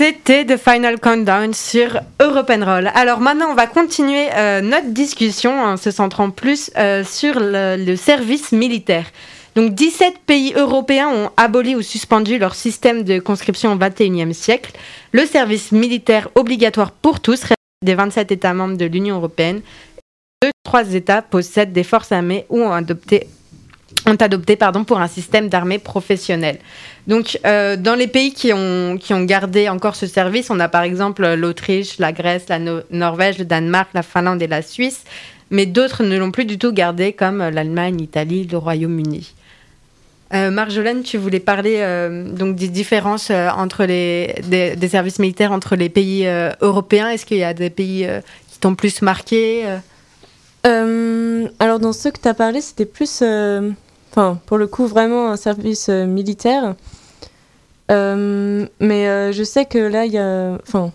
C'était 0.07 0.45
The 0.45 0.55
Final 0.55 1.01
Countdown 1.01 1.53
sur 1.53 1.99
European 2.21 2.63
Roll. 2.63 2.89
Alors 2.95 3.19
maintenant, 3.19 3.47
on 3.51 3.55
va 3.55 3.67
continuer 3.67 4.29
euh, 4.37 4.61
notre 4.61 4.91
discussion 4.91 5.61
en 5.61 5.75
se 5.75 5.91
centrant 5.91 6.29
plus 6.29 6.71
euh, 6.77 7.03
sur 7.03 7.33
le, 7.37 7.93
service 7.97 8.53
militaire. 8.53 9.07
Donc 9.57 9.73
17 9.73 10.19
pays 10.25 10.53
européens 10.55 11.09
ont 11.09 11.29
aboli 11.35 11.75
ou 11.75 11.81
suspendu 11.81 12.37
leur 12.37 12.55
système 12.55 13.03
de 13.03 13.19
conscription 13.19 13.73
au 13.73 13.75
XXIe 13.75 14.33
siècle. 14.33 14.71
Le 15.11 15.25
service 15.25 15.73
militaire 15.73 16.29
obligatoire 16.35 16.91
pour 16.91 17.19
tous 17.19 17.43
des 17.83 17.95
27 17.95 18.31
États 18.31 18.53
membres 18.53 18.77
de 18.77 18.85
l'Union 18.85 19.17
européenne. 19.17 19.59
Deux, 20.41 20.51
trois 20.63 20.93
États 20.93 21.21
possèdent 21.21 21.73
des 21.73 21.83
forces 21.83 22.13
armées 22.13 22.45
ou 22.47 22.61
ont 22.61 22.71
adopté, 22.71 23.27
ont 24.05 24.15
adopté 24.15 24.55
pardon, 24.55 24.83
pour 24.83 24.99
un 24.99 25.07
système 25.07 25.49
d'armée 25.49 25.79
professionnelle. 25.79 26.59
Donc, 27.07 27.39
euh, 27.45 27.77
dans 27.77 27.95
les 27.95 28.07
pays 28.07 28.33
qui 28.33 28.51
ont, 28.53 28.97
qui 28.99 29.13
ont 29.13 29.23
gardé 29.23 29.69
encore 29.69 29.95
ce 29.95 30.07
service, 30.07 30.49
on 30.49 30.59
a 30.59 30.67
par 30.67 30.83
exemple 30.83 31.25
l'Autriche, 31.35 31.99
la 31.99 32.11
Grèce, 32.11 32.45
la 32.49 32.59
No- 32.59 32.81
Norvège, 32.91 33.37
le 33.37 33.45
Danemark, 33.45 33.89
la 33.93 34.03
Finlande 34.03 34.41
et 34.41 34.47
la 34.47 34.61
Suisse, 34.61 35.03
mais 35.49 35.65
d'autres 35.65 36.03
ne 36.03 36.17
l'ont 36.17 36.31
plus 36.31 36.45
du 36.45 36.57
tout 36.57 36.73
gardé, 36.73 37.13
comme 37.13 37.39
l'Allemagne, 37.39 37.97
l'Italie, 37.97 38.47
le 38.51 38.57
Royaume-Uni. 38.57 39.33
Euh, 40.33 40.51
Marjolaine, 40.51 41.03
tu 41.03 41.17
voulais 41.17 41.39
parler 41.39 41.77
euh, 41.77 42.29
donc 42.29 42.57
des 42.57 42.67
différences 42.67 43.31
entre 43.31 43.85
les 43.85 44.35
des, 44.43 44.75
des 44.75 44.87
services 44.89 45.19
militaires 45.19 45.53
entre 45.53 45.77
les 45.77 45.87
pays 45.87 46.27
européens. 46.59 47.09
Est-ce 47.09 47.25
qu'il 47.25 47.37
y 47.37 47.45
a 47.45 47.53
des 47.53 47.69
pays 47.69 48.05
qui 48.51 48.59
t'ont 48.59 48.75
plus 48.75 49.01
marqué 49.01 49.63
alors 50.65 51.79
dans 51.79 51.93
ceux 51.93 52.11
que 52.11 52.19
tu 52.19 52.27
as 52.27 52.33
parlé, 52.33 52.59
c'était 52.59 52.85
plus, 52.85 53.23
enfin 54.17 54.39
pour 54.47 54.57
le 54.57 54.65
coup 54.67 54.87
vraiment 54.87 55.29
un 55.29 55.37
service 55.37 55.89
euh, 55.89 56.05
militaire. 56.05 56.75
Euh, 57.89 58.65
mais 58.79 59.07
euh, 59.07 59.31
je 59.31 59.43
sais 59.43 59.65
que 59.65 59.77
là 59.77 60.05
il 60.05 60.11
y 60.11 60.17
a, 60.17 60.57
enfin 60.61 60.91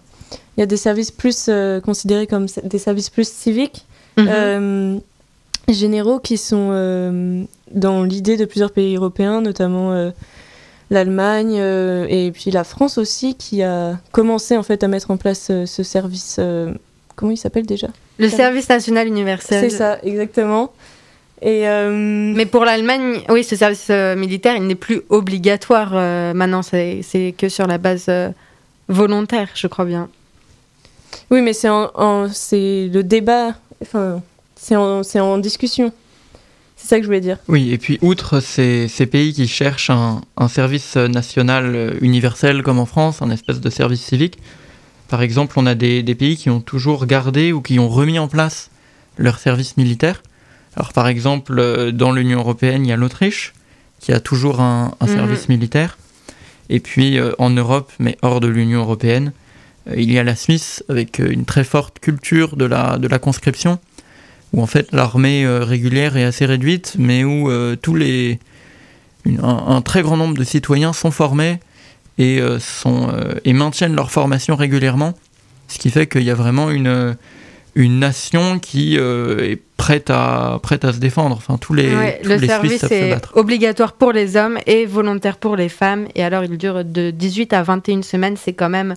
il 0.57 0.61
y 0.61 0.63
a 0.63 0.67
des 0.67 0.77
services 0.77 1.11
plus 1.11 1.49
considérés 1.85 2.27
comme 2.27 2.47
des 2.65 2.79
services 2.79 3.11
plus 3.11 3.29
civiques, 3.29 3.87
Mhm. 4.19 5.01
généraux 5.71 6.19
qui 6.19 6.37
sont 6.37 6.69
euh, 6.73 7.45
dans 7.71 8.03
l'idée 8.03 8.37
de 8.37 8.45
plusieurs 8.45 8.73
pays 8.73 8.97
européens, 8.97 9.41
notamment 9.41 9.93
euh, 9.93 10.11
l'Allemagne 10.91 11.57
euh, 11.59 12.05
et 12.11 12.31
puis 12.31 12.51
la 12.51 12.65
France 12.65 12.99
aussi, 12.99 13.37
qui 13.37 13.63
a 13.63 13.99
commencé 14.11 14.59
en 14.59 14.63
fait 14.63 14.85
à 14.85 14.89
mettre 14.89 15.11
en 15.11 15.17
place 15.17 15.51
ce 15.65 15.83
service. 15.83 16.39
comment 17.17 17.33
il 17.33 17.39
s'appelle 17.39 17.65
déjà? 17.65 17.89
Le 18.19 18.29
service 18.29 18.69
national 18.69 19.07
universel. 19.07 19.71
c'est 19.71 19.75
ça, 19.79 19.99
exactement. 20.03 20.73
Et 21.45 21.69
euh, 21.69 21.91
Mais 22.37 22.47
pour 22.47 22.65
l'Allemagne, 22.65 23.21
oui, 23.29 23.43
ce 23.43 23.57
service 23.57 23.89
euh, 23.91 24.15
militaire, 24.15 24.55
il 24.57 24.63
n'est 24.67 24.77
plus 24.77 25.03
obligatoire 25.09 25.91
euh, 25.95 26.33
maintenant. 26.35 26.63
C'est 26.63 27.35
que 27.37 27.49
sur 27.49 27.67
la 27.67 27.79
base 27.79 28.07
euh, 28.09 28.31
volontaire, 28.89 29.49
je 29.55 29.67
crois 29.67 29.85
bien. 29.85 30.09
oui, 31.31 31.43
mais 31.43 31.53
c'est 31.53 31.69
en, 31.69 31.91
en- 31.95 32.29
c'est 32.33 32.89
le 32.93 33.03
débat. 33.03 33.55
Enfin, 33.83 34.23
c'est 34.55 34.77
en, 34.77 35.39
discussion. 35.39 35.93
C'est 36.77 36.87
ça 36.89 36.97
que 36.99 37.03
je 37.03 37.07
voulais 37.09 37.21
dire. 37.21 37.39
Oui, 37.49 37.73
et 37.73 37.79
puis 37.79 37.99
outre 38.03 38.39
ces, 38.41 38.87
ces 38.89 39.07
pays 39.07 39.33
qui 39.33 39.49
cherchent 39.49 39.91
un, 39.91 40.21
un 40.37 40.49
service 40.49 40.97
national 40.97 41.97
universel 42.01 42.63
comme 42.63 42.79
en 42.79 42.87
France, 42.87 43.21
un 43.23 43.31
espèce 43.31 43.61
de 43.61 43.71
service 43.71 44.03
civique, 44.03 44.39
par 45.09 45.23
exemple, 45.23 45.55
on 45.59 45.67
a 45.67 45.75
des, 45.75 46.03
des 46.05 46.15
pays 46.15 46.37
qui 46.37 46.51
ont 46.51 46.61
toujours 46.61 47.07
gardé 47.07 47.53
ou 47.53 47.61
qui 47.61 47.79
ont 47.81 47.89
remis 47.89 48.19
en 48.21 48.29
place 48.29 48.71
leur 49.19 49.39
service 49.39 49.77
militaire. 49.77 50.23
Alors 50.77 50.93
par 50.93 51.09
exemple, 51.09 51.59
euh, 51.59 51.93
dans 51.93 52.13
l'Union 52.13 52.39
européenne, 52.39 52.85
il 52.85 52.89
y 52.89 52.93
a 52.93 52.97
l'Autriche 52.97 53.53
qui 54.01 54.13
a 54.13 54.21
toujours 54.21 54.61
un, 54.61 54.95
un 55.01 55.07
Mhm. 55.07 55.15
service 55.15 55.49
militaire. 55.49 55.99
Et 56.71 56.81
puis 56.81 57.19
euh, 57.19 57.33
en 57.39 57.51
Europe, 57.51 57.93
mais 57.99 58.17
hors 58.23 58.41
de 58.41 58.49
l'Union 58.49 58.81
européenne, 58.81 59.33
euh, 59.91 59.95
il 59.97 60.11
y 60.13 60.19
a 60.19 60.25
la 60.25 60.35
Suisse 60.37 60.83
avec 60.89 61.19
une 61.19 61.45
très 61.45 61.65
forte 61.65 61.99
culture 62.01 62.57
de 62.57 62.65
la, 62.65 62.99
de 62.99 63.09
la 63.09 63.19
conscription 63.19 63.79
où 64.53 64.63
en 64.63 64.67
fait 64.67 64.93
l'armée 64.93 65.45
euh, 65.45 65.65
régulière 65.65 66.17
est 66.17 66.25
assez 66.25 66.47
réduite, 66.47 66.95
mais 66.99 67.25
où 67.25 67.51
tous 67.83 67.95
les 67.95 68.39
une- 69.25 69.41
un, 69.41 69.65
un 69.77 69.83
très 69.83 70.03
grand 70.03 70.17
nombre 70.17 70.37
de 70.37 70.45
citoyens 70.45 70.93
sont 70.93 71.11
formés 71.11 71.61
et 72.19 72.41
sont 72.59 73.09
et 73.45 73.53
maintiennent 73.55 73.95
leur 73.95 74.11
formation 74.11 74.55
régulièrement, 74.57 75.15
ce 75.69 75.79
qui 75.79 75.91
fait 75.91 76.07
qu'il 76.07 76.23
y 76.25 76.31
a 76.31 76.35
vraiment 76.35 76.71
une 76.71 77.17
une 77.75 77.99
nation 77.99 78.59
qui 78.59 78.99
euh, 78.99 79.51
est 79.51 79.61
prête 79.77 80.11
à 80.11 80.59
prête 80.63 80.85
à 80.85 80.93
se 80.93 80.99
défendre. 80.99 81.37
Enfin 81.37 81.57
tous 81.59 81.75
les, 81.75 81.95
Ouais, 81.95 82.21
tous 82.23 82.29
le 82.29 82.35
les 82.37 82.39
Suisses 82.41 82.49
service 82.51 82.81
se 82.83 82.95
est 82.95 83.11
battre. 83.11 83.33
obligatoire 83.35 83.95
pour 83.95 84.13
les 84.13 84.37
hommes 84.37 84.59
et 84.67 84.85
volontaire 84.87 85.37
pour 85.39 85.57
les 85.57 85.69
femmes. 85.69 86.07
Et 86.15 86.23
alors, 86.23 86.45
il 86.45 86.57
dure 86.59 86.85
de 86.85 87.11
18 87.11 87.53
à 87.53 87.63
21 87.63 88.03
semaines. 88.03 88.37
C'est 88.37 88.53
quand 88.53 88.69
même 88.69 88.95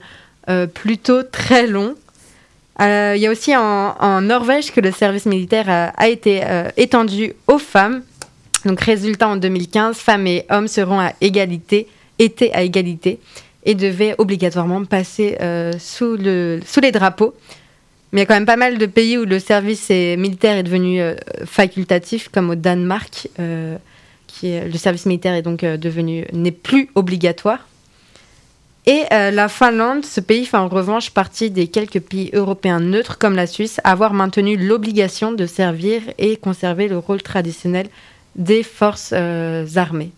euh, 0.50 0.68
plutôt 0.68 1.24
très 1.24 1.68
long. 1.68 1.96
Euh, 2.82 3.14
Il 3.16 3.22
y 3.22 3.28
a 3.28 3.32
aussi 3.32 3.56
en, 3.56 3.96
en 4.00 4.22
Norvège 4.22 4.72
que 4.72 4.82
le 4.82 4.92
service 4.92 5.26
militaire 5.26 5.70
a, 5.70 5.86
a 5.98 6.08
été 6.10 6.42
euh, 6.44 6.70
étendu 6.76 7.34
aux 7.48 7.58
femmes. 7.60 8.02
Donc, 8.66 8.82
résultat 8.82 9.30
en 9.30 9.38
2015, 9.38 9.98
femmes 9.98 10.28
et 10.28 10.46
hommes 10.50 10.68
seront 10.68 11.00
à 11.00 11.14
égalité, 11.22 11.88
étaient 12.20 12.52
à 12.52 12.64
égalité 12.64 13.20
et 13.64 13.74
devaient 13.76 14.16
obligatoirement 14.18 14.84
passer 14.86 15.38
sous, 15.80 16.16
le, 16.18 16.60
sous 16.66 16.80
les 16.82 16.92
drapeaux. 16.92 17.34
Mais 18.16 18.22
il 18.22 18.24
y 18.24 18.28
a 18.28 18.28
quand 18.28 18.36
même 18.36 18.46
pas 18.46 18.56
mal 18.56 18.78
de 18.78 18.86
pays 18.86 19.18
où 19.18 19.26
le 19.26 19.40
service 19.40 19.90
militaire 19.90 20.56
est 20.56 20.64
devenu 20.64 21.02
euh, 21.02 21.16
facultatif, 21.44 22.30
comme 22.30 22.50
au 22.50 22.56
Danemark, 22.56 23.28
euh, 23.42 23.76
qui 24.26 24.58
le 24.58 24.78
service 24.78 25.06
militaire 25.06 25.34
est 25.34 25.42
donc 25.42 25.66
euh, 25.66 25.76
devenu 25.76 26.26
n'est 26.32 26.54
plus 26.54 26.90
obligatoire. 26.96 27.68
Et 28.86 29.02
la 29.10 29.50
Finlande, 29.50 30.06
ce 30.06 30.22
pays 30.22 30.46
fait 30.46 30.56
en 30.56 30.70
revanche 30.70 31.10
partie 31.10 31.50
des 31.50 31.68
quelques 31.68 32.00
pays 32.00 32.30
européens 32.34 32.80
neutres, 32.80 33.18
comme 33.18 33.36
la 33.36 33.48
Suisse, 33.48 33.82
à 33.84 33.92
avoir 33.92 34.14
maintenu 34.14 34.56
l'obligation 34.56 35.32
de 35.32 35.48
servir 35.48 36.04
et 36.20 36.38
conserver 36.38 36.88
le 36.88 37.00
rôle 37.00 37.24
traditionnel 37.24 37.88
des 38.36 38.62
forces 38.62 39.12
armées. 39.12 40.12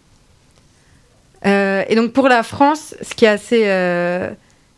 Et 1.45 1.95
donc 1.95 2.11
pour 2.11 2.27
la 2.27 2.43
France, 2.43 2.93
ce 3.01 3.15
qui 3.15 3.23
est 3.23 3.29
assez, 3.29 3.63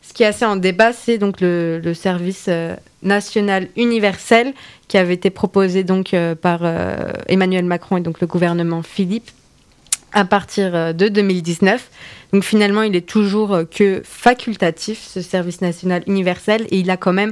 ce 0.10 0.14
qui 0.14 0.24
est 0.24 0.26
assez 0.26 0.44
en 0.46 0.56
débat, 0.56 0.92
c'est 0.92 1.20
donc 1.20 1.36
le, 1.40 1.94
service 1.94 2.46
euh, 2.48 2.76
national 3.04 3.68
universel 3.78 4.54
qui 4.88 4.98
avait 4.98 5.14
été 5.14 5.30
proposé 5.30 5.86
euh, 6.14 6.34
par 6.34 6.62
euh, 6.64 7.12
Emmanuel 7.28 7.64
Macron 7.66 7.98
et 7.98 8.02
donc 8.02 8.20
le 8.20 8.26
gouvernement 8.26 8.82
Philippe 8.82 9.30
à 10.12 10.26
partir 10.26 10.96
de 10.96 11.08
2019. 11.10 11.92
Donc 12.34 12.44
finalement, 12.44 12.82
il 12.82 12.96
est 12.96 13.08
toujours 13.08 13.60
que 13.70 14.02
facultatif 14.04 15.00
ce 15.06 15.22
service 15.22 15.62
national 15.62 16.02
universel 16.08 16.66
et 16.72 16.80
il 16.80 16.90
a 16.90 16.98
quand 16.98 17.14
même 17.14 17.32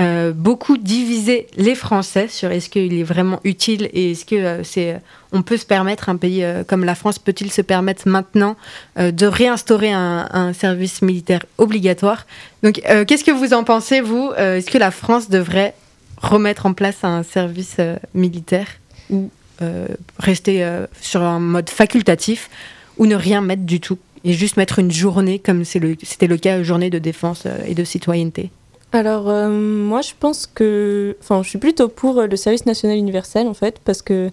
euh, 0.00 0.32
beaucoup 0.32 0.76
divisé 0.76 1.46
les 1.56 1.74
Français 1.76 2.26
sur 2.28 2.50
est-ce 2.50 2.68
qu'il 2.68 2.92
est 2.98 3.04
vraiment 3.04 3.38
utile 3.44 3.88
et 3.92 4.10
est-ce 4.12 4.24
que 4.24 4.34
euh, 4.34 4.64
c'est 4.64 5.00
on 5.32 5.42
peut 5.42 5.56
se 5.56 5.66
permettre 5.66 6.08
un 6.08 6.16
pays 6.16 6.42
euh, 6.42 6.64
comme 6.64 6.84
la 6.84 6.94
France 6.96 7.18
peut-il 7.18 7.50
se 7.52 7.60
permettre 7.62 8.08
maintenant 8.08 8.56
euh, 8.98 9.12
de 9.12 9.26
réinstaurer 9.26 9.92
un, 9.92 10.52
service 10.52 11.00
militaire 11.02 11.44
obligatoire? 11.58 12.26
Donc 12.62 12.80
euh, 12.90 13.04
qu'est-ce 13.04 13.24
que 13.24 13.30
vous 13.30 13.52
en 13.54 13.62
pensez 13.62 14.00
vous? 14.00 14.32
Euh, 14.38 14.56
Est-ce 14.56 14.70
que 14.70 14.78
la 14.78 14.90
France 14.90 15.30
devrait 15.30 15.74
remettre 16.16 16.66
en 16.66 16.72
place 16.72 17.04
un 17.04 17.22
service 17.22 17.76
euh, 17.78 17.96
militaire 18.14 18.66
ou 19.10 19.30
euh, 19.62 19.86
rester 20.18 20.64
euh, 20.64 20.86
sur 21.00 21.22
un 21.22 21.38
mode 21.38 21.70
facultatif 21.70 22.50
ou 22.98 23.06
ne 23.06 23.14
rien 23.14 23.40
mettre 23.40 23.62
du 23.62 23.78
tout 23.80 23.98
et 24.24 24.32
juste 24.32 24.56
mettre 24.56 24.78
une 24.80 24.90
journée 24.90 25.38
comme 25.38 25.64
c'est 25.64 25.78
le- 25.78 25.96
c'était 26.02 26.26
le, 26.26 26.36
cas, 26.36 26.62
journée 26.64 26.90
de 26.90 26.98
défense 26.98 27.42
euh, 27.46 27.58
et 27.66 27.74
de 27.74 27.84
citoyenneté? 27.84 28.50
Alors, 28.94 29.28
euh, 29.28 29.48
moi, 29.50 30.02
je 30.02 30.12
pense 30.18 30.46
que. 30.46 31.16
Enfin, 31.20 31.42
je 31.42 31.48
suis 31.48 31.58
plutôt 31.58 31.88
pour 31.88 32.20
euh, 32.20 32.26
le 32.28 32.36
service 32.36 32.64
national 32.64 32.96
universel, 32.96 33.48
en 33.48 33.54
fait, 33.54 33.80
parce 33.84 34.02
que 34.02 34.30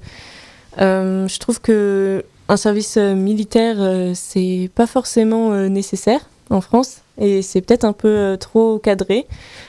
euh, 0.79 1.27
je 1.27 1.39
trouve 1.39 1.59
que 1.61 2.23
un 2.47 2.57
service 2.57 2.97
militaire, 2.97 3.77
c'est 4.13 4.69
pas 4.75 4.85
forcément 4.85 5.51
nécessaire 5.69 6.19
en 6.49 6.59
France, 6.59 6.97
et 7.17 7.41
c'est 7.41 7.61
peut-être 7.61 7.85
un 7.85 7.93
peu 7.93 8.35
trop 8.37 8.77
cadré. 8.77 9.25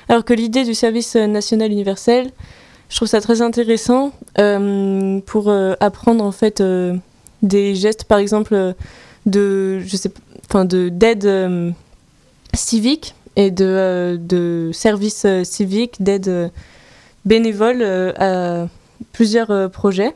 Alors 0.09 0.25
que 0.25 0.35
l'idée 0.35 0.65
du 0.65 0.75
service 0.75 1.15
national 1.15 1.71
universel, 1.71 2.33
je 2.89 2.97
trouve 2.97 3.07
ça 3.07 3.21
très 3.21 3.41
intéressant 3.41 4.11
pour 5.27 5.53
apprendre, 5.79 6.25
en 6.25 6.33
fait, 6.33 6.61
des 7.43 7.77
gestes, 7.77 8.03
par 8.03 8.19
exemple, 8.19 8.75
de. 9.27 9.79
Je 9.87 9.97
sais. 9.97 10.11
Enfin, 10.49 10.65
de 10.65 10.89
d'aide 10.89 11.73
civique 12.53 13.15
et 13.37 13.51
de, 13.51 13.65
euh, 13.67 14.17
de 14.19 14.71
services 14.73 15.25
euh, 15.25 15.45
civiques, 15.45 15.97
d'aide 16.03 16.29
euh, 16.29 16.49
bénévole 17.25 17.83
à 18.19 18.67
plusieurs 19.13 19.71
projets. 19.71 20.13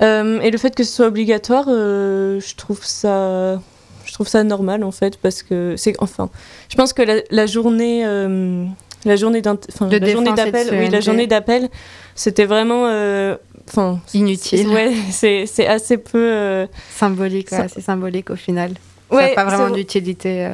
Et 0.00 0.50
le 0.50 0.58
fait 0.58 0.74
que 0.74 0.84
ce 0.84 0.92
soit 0.92 1.06
obligatoire, 1.06 1.64
je 1.66 2.54
trouve 2.56 2.84
ça, 2.84 3.60
je 4.04 4.12
trouve 4.12 4.28
ça 4.28 4.44
normal 4.44 4.84
en 4.84 4.92
fait 4.92 5.16
parce 5.16 5.42
que 5.42 5.74
c'est 5.76 5.94
enfin, 5.98 6.30
je 6.70 6.76
pense 6.76 6.92
que 6.92 7.02
la, 7.02 7.16
la 7.30 7.46
journée, 7.46 8.06
euh, 8.06 8.64
la 9.04 9.16
journée 9.16 9.42
enfin, 9.44 9.88
la 9.90 9.98
d'appel, 9.98 10.68
oui, 10.72 10.88
la 10.88 11.00
journée 11.00 11.26
d'appel, 11.26 11.68
c'était 12.14 12.44
vraiment, 12.44 12.86
euh, 12.86 13.36
enfin, 13.68 13.98
inutile, 14.14 14.60
c'est- 14.60 14.66
ouais, 15.12 15.46
c'est 15.46 15.66
assez 15.66 15.96
peu. 15.98 16.18
euh, 16.32 16.66
symbolique, 16.94 17.50
Ça- 17.50 17.62
ouais, 17.62 17.66
c'est 17.68 17.80
symbolique 17.80 18.30
au 18.30 18.36
final. 18.36 18.72
Ça 19.10 19.16
ouais, 19.16 19.28
n'a 19.30 19.34
pas 19.34 19.44
vraiment 19.46 19.70
d'utilité. 19.74 20.48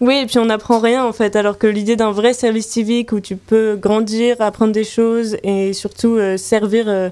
Oui, 0.00 0.16
et 0.22 0.26
puis 0.26 0.38
on 0.38 0.44
n'apprend 0.44 0.78
rien 0.78 1.04
en 1.04 1.12
fait, 1.12 1.34
alors 1.34 1.58
que 1.58 1.66
l'idée 1.66 1.96
d'un 1.96 2.12
vrai 2.12 2.32
service 2.32 2.68
civique 2.68 3.12
où 3.12 3.20
tu 3.20 3.36
peux 3.36 3.76
grandir, 3.76 4.36
apprendre 4.40 4.72
des 4.72 4.84
choses 4.84 5.36
et 5.42 5.72
surtout 5.72 6.16
euh, 6.16 6.36
servir, 6.36 6.84
euh, 6.86 7.10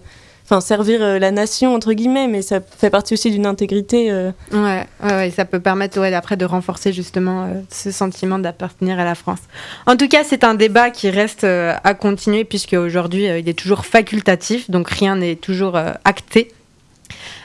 servir 0.60 1.02
euh, 1.02 1.18
la 1.18 1.32
nation 1.32 1.74
entre 1.74 1.92
guillemets, 1.94 2.28
mais 2.28 2.42
ça 2.42 2.60
fait 2.60 2.90
partie 2.90 3.14
aussi 3.14 3.32
d'une 3.32 3.44
intégrité. 3.46 4.12
euh. 4.12 4.30
Ouais, 4.52 5.30
ça 5.30 5.44
peut 5.44 5.58
permettre 5.58 5.98
ouais, 6.00 6.14
après 6.14 6.36
de 6.36 6.44
renforcer 6.44 6.92
justement 6.92 7.48
ce 7.70 7.90
sentiment 7.90 8.38
d'appartenir 8.38 9.00
à 9.00 9.04
la 9.04 9.16
France. 9.16 9.40
En 9.86 9.96
tout 9.96 10.06
cas, 10.06 10.22
c'est 10.22 10.44
un 10.44 10.54
débat 10.54 10.90
qui 10.90 11.10
reste 11.10 11.42
à 11.42 11.94
continuer 11.94 12.44
puisque 12.44 12.74
aujourd'hui 12.74 13.24
il 13.24 13.48
est 13.48 13.58
toujours 13.58 13.84
facultatif, 13.84 14.70
donc 14.70 14.88
rien 14.90 15.16
n'est 15.16 15.34
toujours 15.34 15.76
acté. 16.04 16.52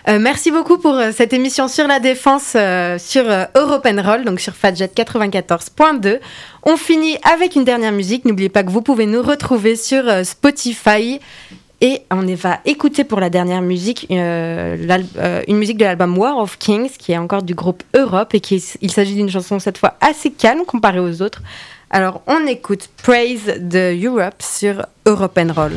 Euh, 0.07 0.19
merci 0.19 0.51
beaucoup 0.51 0.77
pour 0.77 0.95
euh, 0.95 1.11
cette 1.13 1.33
émission 1.33 1.67
sur 1.67 1.87
la 1.87 1.99
défense 1.99 2.53
euh, 2.55 2.97
sur 2.97 3.23
Europe 3.55 3.87
Roll, 4.03 4.25
donc 4.25 4.39
sur 4.39 4.53
Fadjet 4.53 4.87
94.2. 4.87 6.19
On 6.63 6.77
finit 6.77 7.17
avec 7.31 7.55
une 7.55 7.63
dernière 7.63 7.91
musique. 7.91 8.25
N'oubliez 8.25 8.49
pas 8.49 8.63
que 8.63 8.71
vous 8.71 8.81
pouvez 8.81 9.05
nous 9.05 9.21
retrouver 9.21 9.75
sur 9.75 10.03
Spotify. 10.25 11.19
Et 11.83 12.03
on 12.11 12.21
va 12.35 12.59
écouter 12.65 13.03
pour 13.03 13.19
la 13.19 13.31
dernière 13.31 13.63
musique 13.63 14.05
une 14.11 15.57
musique 15.57 15.77
de 15.77 15.85
l'album 15.85 16.15
War 16.15 16.37
of 16.37 16.59
Kings, 16.59 16.91
qui 16.91 17.11
est 17.11 17.17
encore 17.17 17.41
du 17.41 17.55
groupe 17.55 17.81
Europe, 17.95 18.35
et 18.35 18.39
qui 18.39 18.63
il 18.81 18.91
s'agit 18.91 19.15
d'une 19.15 19.31
chanson 19.31 19.57
cette 19.57 19.79
fois 19.79 19.95
assez 19.99 20.29
calme 20.29 20.63
comparée 20.63 20.99
aux 20.99 21.23
autres. 21.23 21.41
Alors 21.89 22.21
on 22.27 22.45
écoute 22.45 22.87
Praise 23.01 23.55
de 23.59 23.97
Europe 24.05 24.43
sur 24.43 24.85
Europe 25.07 25.39
Roll. 25.55 25.71